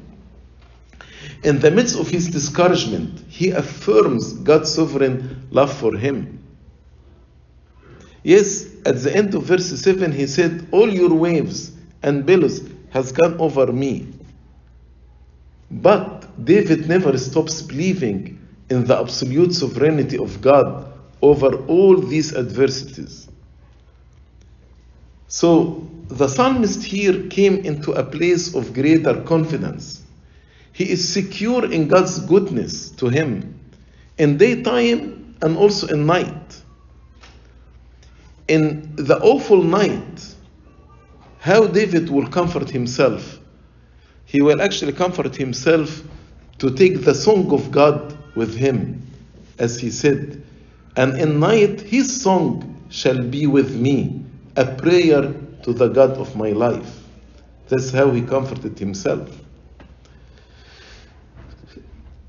In 1.45 1.59
the 1.61 1.71
midst 1.71 1.99
of 1.99 2.09
his 2.09 2.29
discouragement, 2.29 3.23
he 3.29 3.51
affirms 3.51 4.33
God's 4.33 4.73
sovereign 4.73 5.47
love 5.51 5.73
for 5.73 5.95
him. 5.95 6.43
Yes, 8.23 8.67
at 8.87 9.03
the 9.03 9.15
end 9.15 9.35
of 9.35 9.43
verse 9.43 9.67
7, 9.67 10.11
he 10.11 10.27
said, 10.27 10.67
All 10.71 10.89
your 10.89 11.13
waves 11.13 11.73
and 12.03 12.25
billows 12.25 12.67
has 12.91 13.13
gone 13.13 13.39
over 13.39 13.71
me. 13.71 14.09
But 15.71 16.43
David 16.43 16.89
never 16.89 17.19
stops 17.19 17.61
believing 17.61 18.41
in 18.71 18.87
the 18.87 18.99
absolute 18.99 19.53
sovereignty 19.53 20.17
of 20.17 20.41
God 20.41 20.91
over 21.21 21.57
all 21.67 21.99
these 21.99 22.35
adversities. 22.35 23.29
So 25.29 25.87
the 26.09 26.29
psalmist 26.29 26.83
here 26.83 27.29
came 27.29 27.57
into 27.57 27.93
a 27.93 28.03
place 28.03 28.55
of 28.55 28.73
greater 28.73 29.21
confidence. 29.23 30.04
He 30.75 30.91
is 30.91 31.09
secure 31.09 31.70
in 31.72 31.87
God's 31.87 32.18
goodness 32.18 32.91
to 32.91 33.09
him 33.09 33.61
in 34.18 34.37
daytime 34.37 35.37
and 35.41 35.57
also 35.57 35.87
in 35.87 36.05
night. 36.05 36.62
In 38.49 38.95
the 38.97 39.18
awful 39.20 39.62
night, 39.62 40.35
how 41.39 41.68
David 41.68 42.11
will 42.11 42.27
comfort 42.27 42.70
himself. 42.70 43.39
He 44.25 44.43
will 44.43 44.61
actually 44.61 44.93
comfort 44.93 45.37
himself 45.37 46.03
to 46.59 46.70
take 46.70 47.05
the 47.05 47.14
song 47.14 47.53
of 47.53 47.70
God 47.70 48.18
with 48.35 48.57
him, 48.57 49.01
as 49.61 49.79
he 49.79 49.91
said, 49.93 50.43
and 50.97 51.16
in 51.20 51.39
night 51.39 51.83
his 51.83 52.20
song 52.20 52.85
shall 52.91 53.22
be 53.22 53.47
with 53.47 53.77
me, 53.77 54.25
a 54.57 54.66
prayer 54.66 55.33
to 55.62 55.72
the 55.72 55.87
God 55.87 56.18
of 56.18 56.35
my 56.35 56.51
life. 56.51 57.01
That's 57.68 57.93
how 57.93 58.11
he 58.11 58.22
comforted 58.22 58.77
himself. 58.77 59.44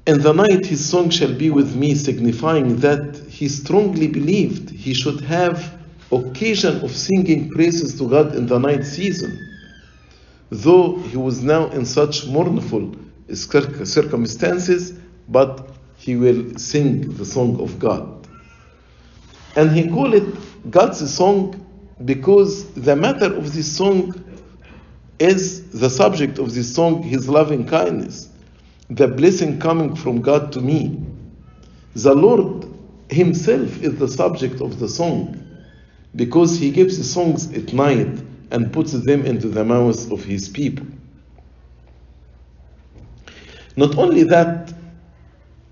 In 0.07 0.21
the 0.21 0.33
night 0.33 0.67
his 0.67 0.87
song 0.87 1.09
shall 1.09 1.33
be 1.33 1.49
with 1.49 1.75
me, 1.75 1.95
signifying 1.95 2.75
that 2.77 3.17
he 3.27 3.47
strongly 3.49 4.07
believed 4.07 4.69
he 4.69 4.93
should 4.93 5.21
have 5.21 5.79
occasion 6.11 6.81
of 6.81 6.91
singing 6.91 7.49
praises 7.49 7.97
to 7.97 8.07
God 8.07 8.35
in 8.35 8.45
the 8.45 8.59
night 8.59 8.85
season. 8.85 9.49
Though 10.51 10.97
he 10.97 11.17
was 11.17 11.41
now 11.41 11.69
in 11.71 11.85
such 11.85 12.27
mournful 12.27 12.95
circumstances, 13.33 14.93
but 15.27 15.69
he 15.97 16.15
will 16.15 16.55
sing 16.55 17.15
the 17.17 17.25
song 17.25 17.59
of 17.59 17.79
God. 17.79 18.27
And 19.55 19.71
he 19.71 19.89
called 19.89 20.13
it 20.13 20.69
God's 20.69 21.11
song 21.11 21.65
because 22.03 22.71
the 22.73 22.95
matter 22.95 23.33
of 23.33 23.53
this 23.53 23.75
song 23.75 24.13
is 25.17 25.71
the 25.71 25.89
subject 25.89 26.37
of 26.37 26.53
this 26.53 26.75
song, 26.75 27.01
his 27.01 27.27
loving 27.27 27.65
kindness, 27.65 28.29
the 28.89 29.07
blessing 29.07 29.59
coming 29.59 29.95
from 29.95 30.21
God 30.21 30.51
to 30.53 30.61
me. 30.61 31.01
The 31.95 32.13
Lord 32.13 32.67
himself 33.09 33.81
is 33.81 33.97
the 33.97 34.07
subject 34.07 34.61
of 34.61 34.79
the 34.79 34.87
song 34.89 35.41
because 36.15 36.57
he 36.57 36.71
gives 36.71 36.97
the 36.97 37.03
songs 37.03 37.51
at 37.53 37.73
night 37.73 38.19
and 38.51 38.71
puts 38.71 38.91
them 38.93 39.25
into 39.25 39.49
the 39.49 39.63
mouths 39.65 40.11
of 40.11 40.23
his 40.23 40.49
people. 40.49 40.85
Not 43.75 43.97
only 43.97 44.23
that, 44.23 44.73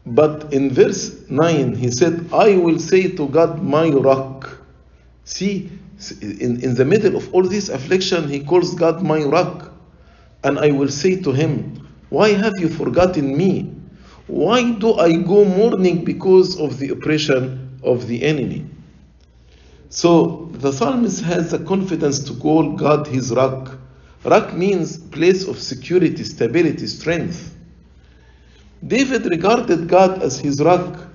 but 0.05 0.51
in 0.53 0.73
verse 0.73 1.29
9 1.29 1.75
he 1.75 1.91
said, 1.91 2.27
I 2.33 2.57
will 2.57 2.79
say 2.79 3.09
to 3.15 3.27
God, 3.29 3.61
my 3.63 3.89
rock. 3.89 4.59
See, 5.23 5.71
in, 6.21 6.61
in 6.61 6.75
the 6.75 6.83
middle 6.83 7.15
of 7.15 7.33
all 7.33 7.43
this 7.43 7.69
affliction, 7.69 8.27
he 8.27 8.43
calls 8.43 8.75
God 8.75 9.01
my 9.01 9.23
rock. 9.23 9.71
And 10.43 10.59
I 10.59 10.71
will 10.71 10.89
say 10.89 11.21
to 11.21 11.31
him, 11.31 11.82
Why 12.13 12.29
have 12.33 12.53
you 12.59 12.69
forgotten 12.69 13.35
me? 13.35 13.73
Why 14.27 14.73
do 14.73 14.93
I 14.99 15.13
go 15.15 15.43
mourning 15.45 16.05
because 16.05 16.59
of 16.59 16.77
the 16.77 16.89
oppression 16.89 17.79
of 17.81 18.07
the 18.07 18.21
enemy? 18.21 18.67
So 19.89 20.47
the 20.51 20.71
psalmist 20.71 21.23
has 21.23 21.49
the 21.49 21.57
confidence 21.57 22.19
to 22.25 22.35
call 22.35 22.73
God 22.73 23.07
his 23.07 23.31
rock. 23.31 23.79
Rock 24.25 24.53
means 24.53 24.99
place 24.99 25.47
of 25.47 25.57
security, 25.57 26.23
stability, 26.23 26.85
strength. 26.85 27.55
David 28.85 29.25
regarded 29.25 29.87
God 29.87 30.21
as 30.21 30.37
his 30.37 30.61
rock, 30.61 31.07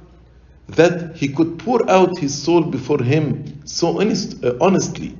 that 0.67 1.15
he 1.15 1.29
could 1.29 1.61
pour 1.61 1.89
out 1.89 2.19
his 2.19 2.37
soul 2.37 2.63
before 2.63 3.05
him 3.05 3.65
so 3.65 4.01
honest, 4.01 4.45
uh, 4.45 4.55
honestly, 4.61 5.17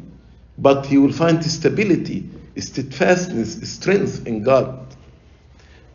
but 0.59 0.87
he 0.87 0.99
will 0.99 1.13
find 1.13 1.45
stability, 1.45 2.29
steadfastness, 2.57 3.61
strength 3.73 4.27
in 4.27 4.43
God. 4.43 4.88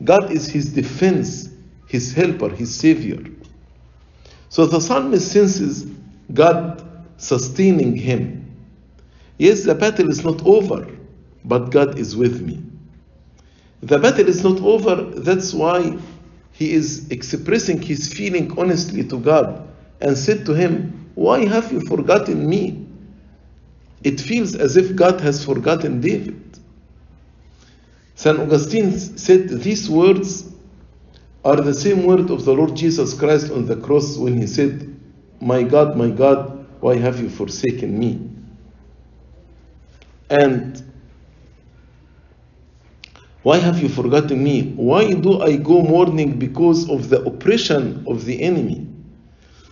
God 0.04 0.32
is 0.32 0.48
his 0.48 0.74
defense, 0.74 1.50
his 1.88 2.14
helper, 2.14 2.50
his 2.50 2.74
savior. 2.74 3.24
So 4.50 4.66
the 4.66 4.80
psalmist 4.80 5.32
senses 5.32 5.86
God 6.34 6.84
sustaining 7.18 7.96
him. 7.96 8.40
Yes, 9.38 9.64
the 9.64 9.76
battle 9.76 10.10
is 10.10 10.24
not 10.24 10.46
over, 10.46 10.88
but 11.46 11.72
God 11.72 11.98
is 11.98 12.16
with 12.16 12.42
me. 12.42 12.62
The 13.82 14.00
battle 14.00 14.28
is 14.28 14.44
not 14.44 14.62
over, 14.62 14.96
that's 14.96 15.54
why 15.54 15.98
he 16.54 16.74
is 16.74 17.10
expressing 17.10 17.82
his 17.82 18.14
feeling 18.14 18.58
honestly 18.58 19.04
to 19.06 19.20
God 19.20 19.68
and 20.02 20.18
said 20.18 20.46
to 20.46 20.54
him, 20.54 21.10
Why 21.16 21.46
have 21.46 21.72
you 21.72 21.82
forgotten 21.82 22.48
me? 22.48 22.88
It 24.04 24.20
feels 24.22 24.56
as 24.56 24.78
if 24.78 24.96
God 24.96 25.22
has 25.22 25.44
forgotten 25.44 26.02
David. 26.02 26.43
St. 28.16 28.40
Augustine 28.40 28.98
said 28.98 29.50
these 29.50 29.90
words 29.90 30.52
are 31.44 31.58
the 31.58 31.74
same 31.74 32.06
word 32.06 32.30
of 32.30 32.46
the 32.46 32.54
Lord 32.54 32.76
Jesus 32.76 33.14
Christ 33.14 33.52
on 33.52 33.66
the 33.66 33.76
cross 33.76 34.18
when 34.18 34.40
he 34.40 34.48
said, 34.48 34.96
My 35.42 35.64
God, 35.64 35.98
my 35.98 36.10
God, 36.10 36.66
why 36.80 36.96
have 36.98 37.20
you 37.20 37.30
forsaken 37.30 37.98
me? 37.98 38.30
And 40.30 40.82
why 43.44 43.58
have 43.58 43.82
you 43.82 43.90
forgotten 43.90 44.42
me? 44.42 44.72
Why 44.76 45.14
do 45.14 45.42
I 45.42 45.58
go 45.58 45.82
mourning 45.82 46.40
because 46.40 46.90
of 46.90 47.10
the 47.10 47.22
oppression 47.24 48.06
of 48.08 48.24
the 48.24 48.42
enemy? 48.42 48.88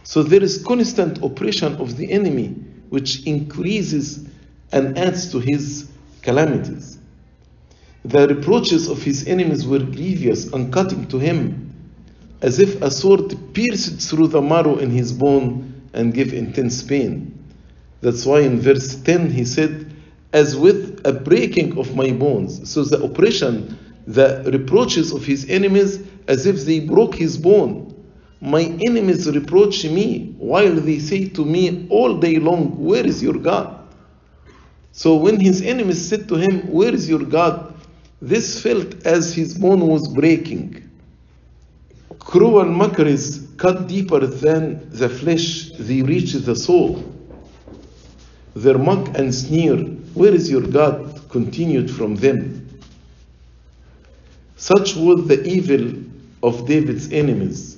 So 0.03 0.23
there 0.23 0.43
is 0.43 0.61
constant 0.61 1.23
oppression 1.23 1.75
of 1.77 1.95
the 1.95 2.11
enemy, 2.11 2.47
which 2.89 3.25
increases 3.25 4.27
and 4.73 4.97
adds 4.97 5.31
to 5.31 5.39
his 5.39 5.89
calamities. 6.21 6.90
The 8.03 8.27
reproaches 8.27 8.87
of 8.87 9.03
his 9.03 9.27
enemies 9.27 9.67
were 9.67 9.79
grievous 9.79 10.51
and 10.51 10.73
cutting 10.73 11.07
to 11.09 11.19
him, 11.19 11.73
as 12.41 12.59
if 12.59 12.81
a 12.81 12.89
sword 12.89 13.35
pierced 13.53 14.09
through 14.09 14.27
the 14.27 14.41
marrow 14.41 14.77
in 14.77 14.89
his 14.89 15.13
bone 15.13 15.73
and 15.93 16.13
gave 16.13 16.33
intense 16.33 16.81
pain. 16.81 17.37
That's 18.01 18.25
why 18.25 18.39
in 18.41 18.59
verse 18.59 18.95
10 18.95 19.29
he 19.31 19.45
said, 19.45 19.93
as 20.33 20.55
with 20.55 21.01
a 21.05 21.13
breaking 21.13 21.77
of 21.77 21.95
my 21.95 22.11
bones. 22.11 22.69
So 22.69 22.83
the 22.83 23.03
oppression, 23.03 23.77
the 24.07 24.41
reproaches 24.51 25.11
of 25.11 25.23
his 25.23 25.47
enemies, 25.49 25.99
as 26.27 26.45
if 26.47 26.65
they 26.65 26.79
broke 26.79 27.15
his 27.15 27.37
bone. 27.37 27.87
My 28.39 28.63
enemies 28.63 29.29
reproach 29.29 29.85
me 29.85 30.33
while 30.39 30.73
they 30.73 30.97
say 30.97 31.27
to 31.29 31.45
me 31.45 31.85
all 31.89 32.17
day 32.17 32.39
long, 32.39 32.83
Where 32.83 33.05
is 33.05 33.21
your 33.21 33.35
God? 33.37 33.77
So 34.93 35.15
when 35.15 35.39
his 35.39 35.61
enemies 35.61 36.07
said 36.07 36.27
to 36.29 36.35
him, 36.35 36.71
Where 36.71 36.93
is 36.93 37.07
your 37.07 37.23
God? 37.23 37.70
This 38.21 38.61
felt 38.61 39.05
as 39.05 39.33
his 39.33 39.57
bone 39.57 39.87
was 39.87 40.07
breaking. 40.07 40.87
Cruel 42.19 42.65
mockeries 42.65 43.47
cut 43.57 43.87
deeper 43.87 44.27
than 44.27 44.89
the 44.91 45.09
flesh, 45.09 45.71
they 45.79 46.03
reach 46.03 46.33
the 46.33 46.55
soul. 46.55 47.03
Their 48.55 48.77
mock 48.77 49.17
and 49.17 49.33
sneer, 49.33 49.77
Where 50.13 50.33
is 50.33 50.51
your 50.51 50.61
God? 50.61 51.21
continued 51.29 51.89
from 51.89 52.15
them. 52.15 52.67
Such 54.55 54.95
was 54.95 55.27
the 55.27 55.43
evil 55.43 55.93
of 56.43 56.67
David's 56.67 57.11
enemies. 57.11 57.77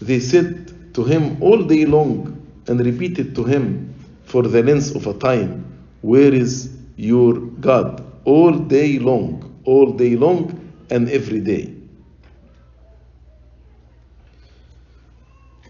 They 0.00 0.18
said 0.18 0.94
to 0.94 1.04
him 1.04 1.40
all 1.40 1.62
day 1.62 1.84
long 1.84 2.44
and 2.66 2.80
repeated 2.80 3.36
to 3.36 3.44
him 3.44 3.94
for 4.24 4.42
the 4.42 4.62
length 4.62 4.96
of 4.96 5.06
a 5.06 5.14
time, 5.14 5.64
Where 6.00 6.34
is 6.34 6.74
your 6.96 7.34
God? 7.34 8.02
All 8.24 8.52
day 8.52 8.98
long, 8.98 9.45
all 9.66 9.92
day 9.92 10.16
long, 10.16 10.72
and 10.90 11.08
every 11.10 11.40
day. 11.40 11.74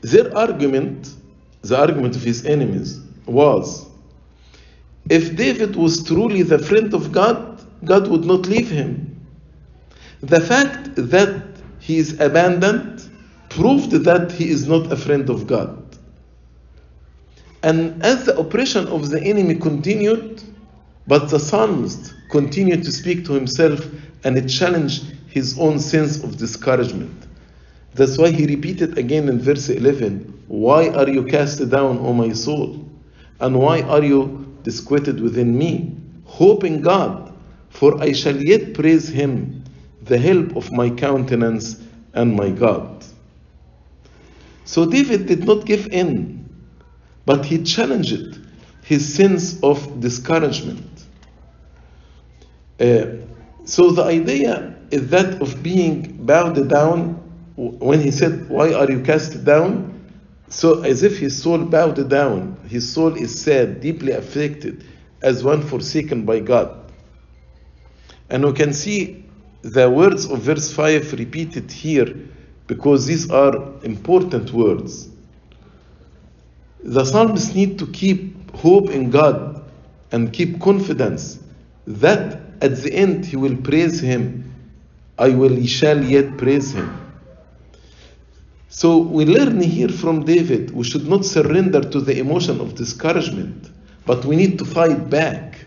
Their 0.02 0.36
argument, 0.36 1.14
the 1.62 1.78
argument 1.78 2.14
of 2.14 2.22
his 2.22 2.44
enemies, 2.46 3.00
was 3.26 3.86
if 5.08 5.36
David 5.36 5.76
was 5.76 6.04
truly 6.04 6.42
the 6.42 6.58
friend 6.58 6.92
of 6.94 7.12
God, 7.12 7.64
God 7.84 8.08
would 8.08 8.24
not 8.24 8.46
leave 8.46 8.70
him. 8.70 9.16
The 10.20 10.40
fact 10.40 10.96
that 10.96 11.42
he 11.78 11.98
is 11.98 12.18
abandoned 12.20 13.08
proved 13.48 13.90
that 13.90 14.32
he 14.32 14.50
is 14.50 14.66
not 14.66 14.92
a 14.92 14.96
friend 14.96 15.30
of 15.30 15.46
God. 15.46 15.82
And 17.62 18.02
as 18.04 18.24
the 18.24 18.36
oppression 18.36 18.86
of 18.88 19.10
the 19.10 19.22
enemy 19.22 19.54
continued, 19.56 20.42
but 21.06 21.30
the 21.30 21.38
psalmist 21.38 22.14
continued 22.28 22.82
to 22.84 22.92
speak 22.92 23.24
to 23.26 23.32
himself 23.32 23.88
and 24.24 24.36
it 24.36 24.48
challenged 24.48 25.04
his 25.28 25.58
own 25.58 25.78
sense 25.78 26.22
of 26.24 26.36
discouragement. 26.36 27.26
That's 27.94 28.18
why 28.18 28.30
he 28.30 28.46
repeated 28.46 28.98
again 28.98 29.28
in 29.28 29.40
verse 29.40 29.68
11 29.68 30.44
Why 30.48 30.88
are 30.88 31.08
you 31.08 31.24
cast 31.24 31.68
down, 31.70 31.98
O 31.98 32.12
my 32.12 32.32
soul? 32.32 32.84
And 33.40 33.58
why 33.58 33.82
are 33.82 34.02
you 34.02 34.54
disquieted 34.62 35.20
within 35.20 35.56
me? 35.56 35.96
Hope 36.24 36.64
in 36.64 36.80
God, 36.80 37.32
for 37.68 38.00
I 38.02 38.12
shall 38.12 38.36
yet 38.36 38.74
praise 38.74 39.08
him, 39.08 39.62
the 40.02 40.18
help 40.18 40.56
of 40.56 40.72
my 40.72 40.90
countenance 40.90 41.82
and 42.14 42.34
my 42.34 42.50
God. 42.50 43.04
So 44.64 44.84
David 44.84 45.26
did 45.26 45.44
not 45.44 45.64
give 45.64 45.86
in, 45.86 46.48
but 47.24 47.44
he 47.44 47.62
challenged 47.62 48.40
his 48.82 49.14
sense 49.14 49.62
of 49.62 50.00
discouragement. 50.00 50.95
Uh, 52.80 53.06
so 53.64 53.90
the 53.90 54.04
idea 54.04 54.74
is 54.90 55.08
that 55.10 55.40
of 55.40 55.62
being 55.62 56.24
bowed 56.24 56.68
down 56.68 57.14
when 57.56 58.00
he 58.00 58.10
said, 58.10 58.48
Why 58.48 58.72
are 58.72 58.90
you 58.90 59.02
cast 59.02 59.44
down? 59.44 59.92
So, 60.48 60.82
as 60.82 61.02
if 61.02 61.18
his 61.18 61.42
soul 61.42 61.64
bowed 61.64 62.08
down, 62.08 62.56
his 62.68 62.90
soul 62.90 63.14
is 63.16 63.40
sad, 63.40 63.80
deeply 63.80 64.12
affected, 64.12 64.84
as 65.22 65.42
one 65.42 65.62
forsaken 65.62 66.24
by 66.24 66.40
God. 66.40 66.92
And 68.30 68.44
we 68.44 68.52
can 68.52 68.72
see 68.72 69.24
the 69.62 69.90
words 69.90 70.26
of 70.26 70.40
verse 70.42 70.72
5 70.72 71.14
repeated 71.14 71.72
here 71.72 72.14
because 72.68 73.06
these 73.06 73.28
are 73.30 73.54
important 73.82 74.52
words. 74.52 75.08
The 76.84 77.04
psalmist 77.04 77.54
need 77.56 77.78
to 77.80 77.86
keep 77.88 78.54
hope 78.54 78.90
in 78.90 79.10
God 79.10 79.64
and 80.12 80.32
keep 80.32 80.60
confidence 80.60 81.40
that 81.86 82.40
at 82.62 82.76
the 82.76 82.92
end 82.92 83.24
he 83.24 83.36
will 83.36 83.56
praise 83.56 84.00
him. 84.00 84.52
I 85.18 85.30
will 85.30 85.54
he 85.54 85.66
shall 85.66 86.02
yet 86.02 86.36
praise 86.36 86.72
him. 86.72 87.06
So 88.68 88.98
we 88.98 89.24
learn 89.24 89.60
here 89.60 89.88
from 89.88 90.24
David 90.24 90.70
we 90.72 90.84
should 90.84 91.08
not 91.08 91.24
surrender 91.24 91.80
to 91.80 92.00
the 92.00 92.18
emotion 92.18 92.60
of 92.60 92.74
discouragement, 92.74 93.70
but 94.04 94.24
we 94.24 94.36
need 94.36 94.58
to 94.58 94.64
fight 94.64 95.08
back. 95.08 95.64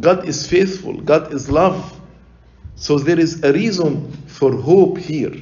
God 0.00 0.26
is 0.26 0.46
faithful, 0.46 1.00
God 1.00 1.32
is 1.32 1.48
love. 1.50 2.00
So 2.76 2.98
there 2.98 3.20
is 3.20 3.44
a 3.44 3.52
reason 3.52 4.10
for 4.26 4.52
hope 4.52 4.98
here. 4.98 5.34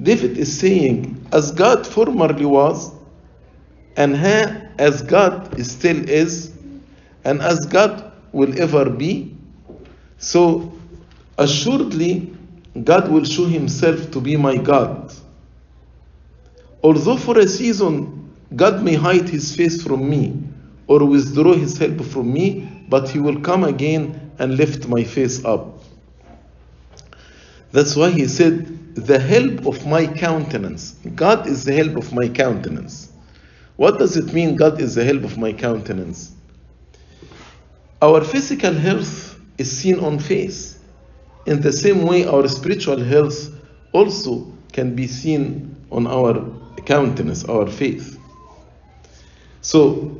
David 0.00 0.38
is 0.38 0.60
saying, 0.60 1.26
as 1.32 1.50
God 1.50 1.84
formerly 1.84 2.46
was, 2.46 2.92
and 3.96 4.14
as 4.78 5.02
God 5.02 5.60
still 5.64 6.08
is, 6.08 6.52
and 7.24 7.42
as 7.42 7.66
God 7.66 8.07
will 8.32 8.60
ever 8.60 8.90
be, 8.90 9.36
so 10.18 10.72
assuredly 11.36 12.34
God 12.84 13.10
will 13.10 13.24
show 13.24 13.46
Himself 13.46 14.10
to 14.12 14.20
be 14.20 14.36
my 14.36 14.56
God. 14.56 15.12
Although 16.82 17.16
for 17.16 17.38
a 17.38 17.48
season 17.48 18.34
God 18.54 18.82
may 18.82 18.94
hide 18.94 19.28
His 19.28 19.54
face 19.54 19.82
from 19.82 20.08
me 20.08 20.42
or 20.86 21.04
withdraw 21.04 21.54
His 21.54 21.76
help 21.78 22.00
from 22.02 22.32
me, 22.32 22.68
but 22.88 23.08
He 23.08 23.18
will 23.18 23.40
come 23.40 23.64
again 23.64 24.32
and 24.38 24.56
lift 24.56 24.88
my 24.88 25.04
face 25.04 25.44
up. 25.44 25.82
That's 27.72 27.94
why 27.94 28.10
He 28.10 28.26
said, 28.26 28.94
The 28.94 29.18
help 29.18 29.66
of 29.66 29.86
my 29.86 30.06
countenance. 30.06 30.92
God 31.14 31.46
is 31.46 31.64
the 31.64 31.74
help 31.74 31.96
of 31.96 32.12
my 32.12 32.28
countenance. 32.28 33.12
What 33.76 33.98
does 33.98 34.16
it 34.16 34.32
mean, 34.32 34.56
God 34.56 34.80
is 34.80 34.94
the 34.94 35.04
help 35.04 35.24
of 35.24 35.36
my 35.38 35.52
countenance? 35.52 36.32
Our 38.00 38.22
physical 38.22 38.72
health 38.74 39.40
is 39.58 39.76
seen 39.76 39.98
on 39.98 40.20
face. 40.20 40.78
In 41.46 41.60
the 41.60 41.72
same 41.72 42.02
way, 42.02 42.24
our 42.26 42.46
spiritual 42.46 43.02
health 43.02 43.50
also 43.92 44.52
can 44.72 44.94
be 44.94 45.08
seen 45.08 45.74
on 45.90 46.06
our 46.06 46.44
countenance, 46.86 47.44
our 47.46 47.66
faith. 47.66 48.20
So, 49.62 50.16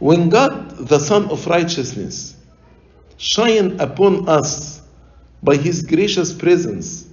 when 0.00 0.30
God, 0.30 0.88
the 0.88 0.98
Sun 0.98 1.26
of 1.30 1.46
Righteousness, 1.46 2.34
shine 3.18 3.78
upon 3.78 4.28
us 4.28 4.82
by 5.44 5.56
His 5.56 5.82
gracious 5.82 6.32
presence, 6.32 7.08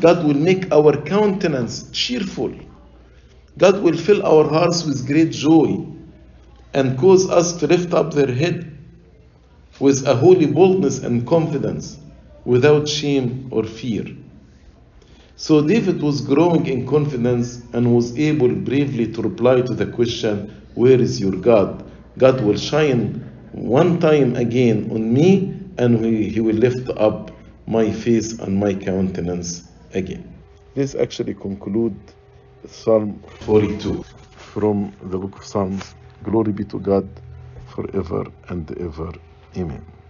God 0.00 0.24
will 0.24 0.34
make 0.34 0.72
our 0.72 0.96
countenance 0.96 1.90
cheerful. 1.92 2.54
God 3.58 3.82
will 3.82 3.98
fill 3.98 4.24
our 4.24 4.48
hearts 4.48 4.84
with 4.84 5.06
great 5.06 5.30
joy 5.30 5.86
and 6.72 6.98
cause 6.98 7.28
us 7.28 7.52
to 7.58 7.66
lift 7.66 7.92
up 7.92 8.14
their 8.14 8.32
head 8.32 8.71
with 9.80 10.06
a 10.06 10.14
holy 10.14 10.46
boldness 10.46 11.00
and 11.00 11.26
confidence 11.26 11.98
without 12.44 12.88
shame 12.88 13.48
or 13.50 13.64
fear. 13.64 14.04
So 15.36 15.60
David 15.66 16.02
was 16.02 16.20
growing 16.20 16.66
in 16.66 16.86
confidence 16.86 17.62
and 17.72 17.94
was 17.94 18.16
able 18.18 18.48
bravely 18.54 19.12
to 19.12 19.22
reply 19.22 19.62
to 19.62 19.74
the 19.74 19.86
question, 19.86 20.68
Where 20.74 21.00
is 21.00 21.20
your 21.20 21.32
God? 21.32 21.90
God 22.18 22.40
will 22.42 22.56
shine 22.56 23.14
one 23.52 23.98
time 23.98 24.36
again 24.36 24.90
on 24.90 25.12
me 25.12 25.58
and 25.78 26.04
he 26.04 26.40
will 26.40 26.54
lift 26.56 26.88
up 26.96 27.30
my 27.66 27.90
face 27.90 28.38
and 28.38 28.56
my 28.58 28.74
countenance 28.74 29.68
again. 29.94 30.42
This 30.74 30.94
actually 30.94 31.34
concludes 31.34 32.14
Psalm 32.66 33.22
42 33.40 34.04
from 34.36 34.94
the 35.02 35.18
book 35.18 35.36
of 35.36 35.44
Psalms. 35.44 35.94
Glory 36.22 36.52
be 36.52 36.64
to 36.66 36.78
God 36.78 37.08
forever 37.66 38.26
and 38.48 38.70
ever. 38.78 39.12
Amen. 39.56 40.01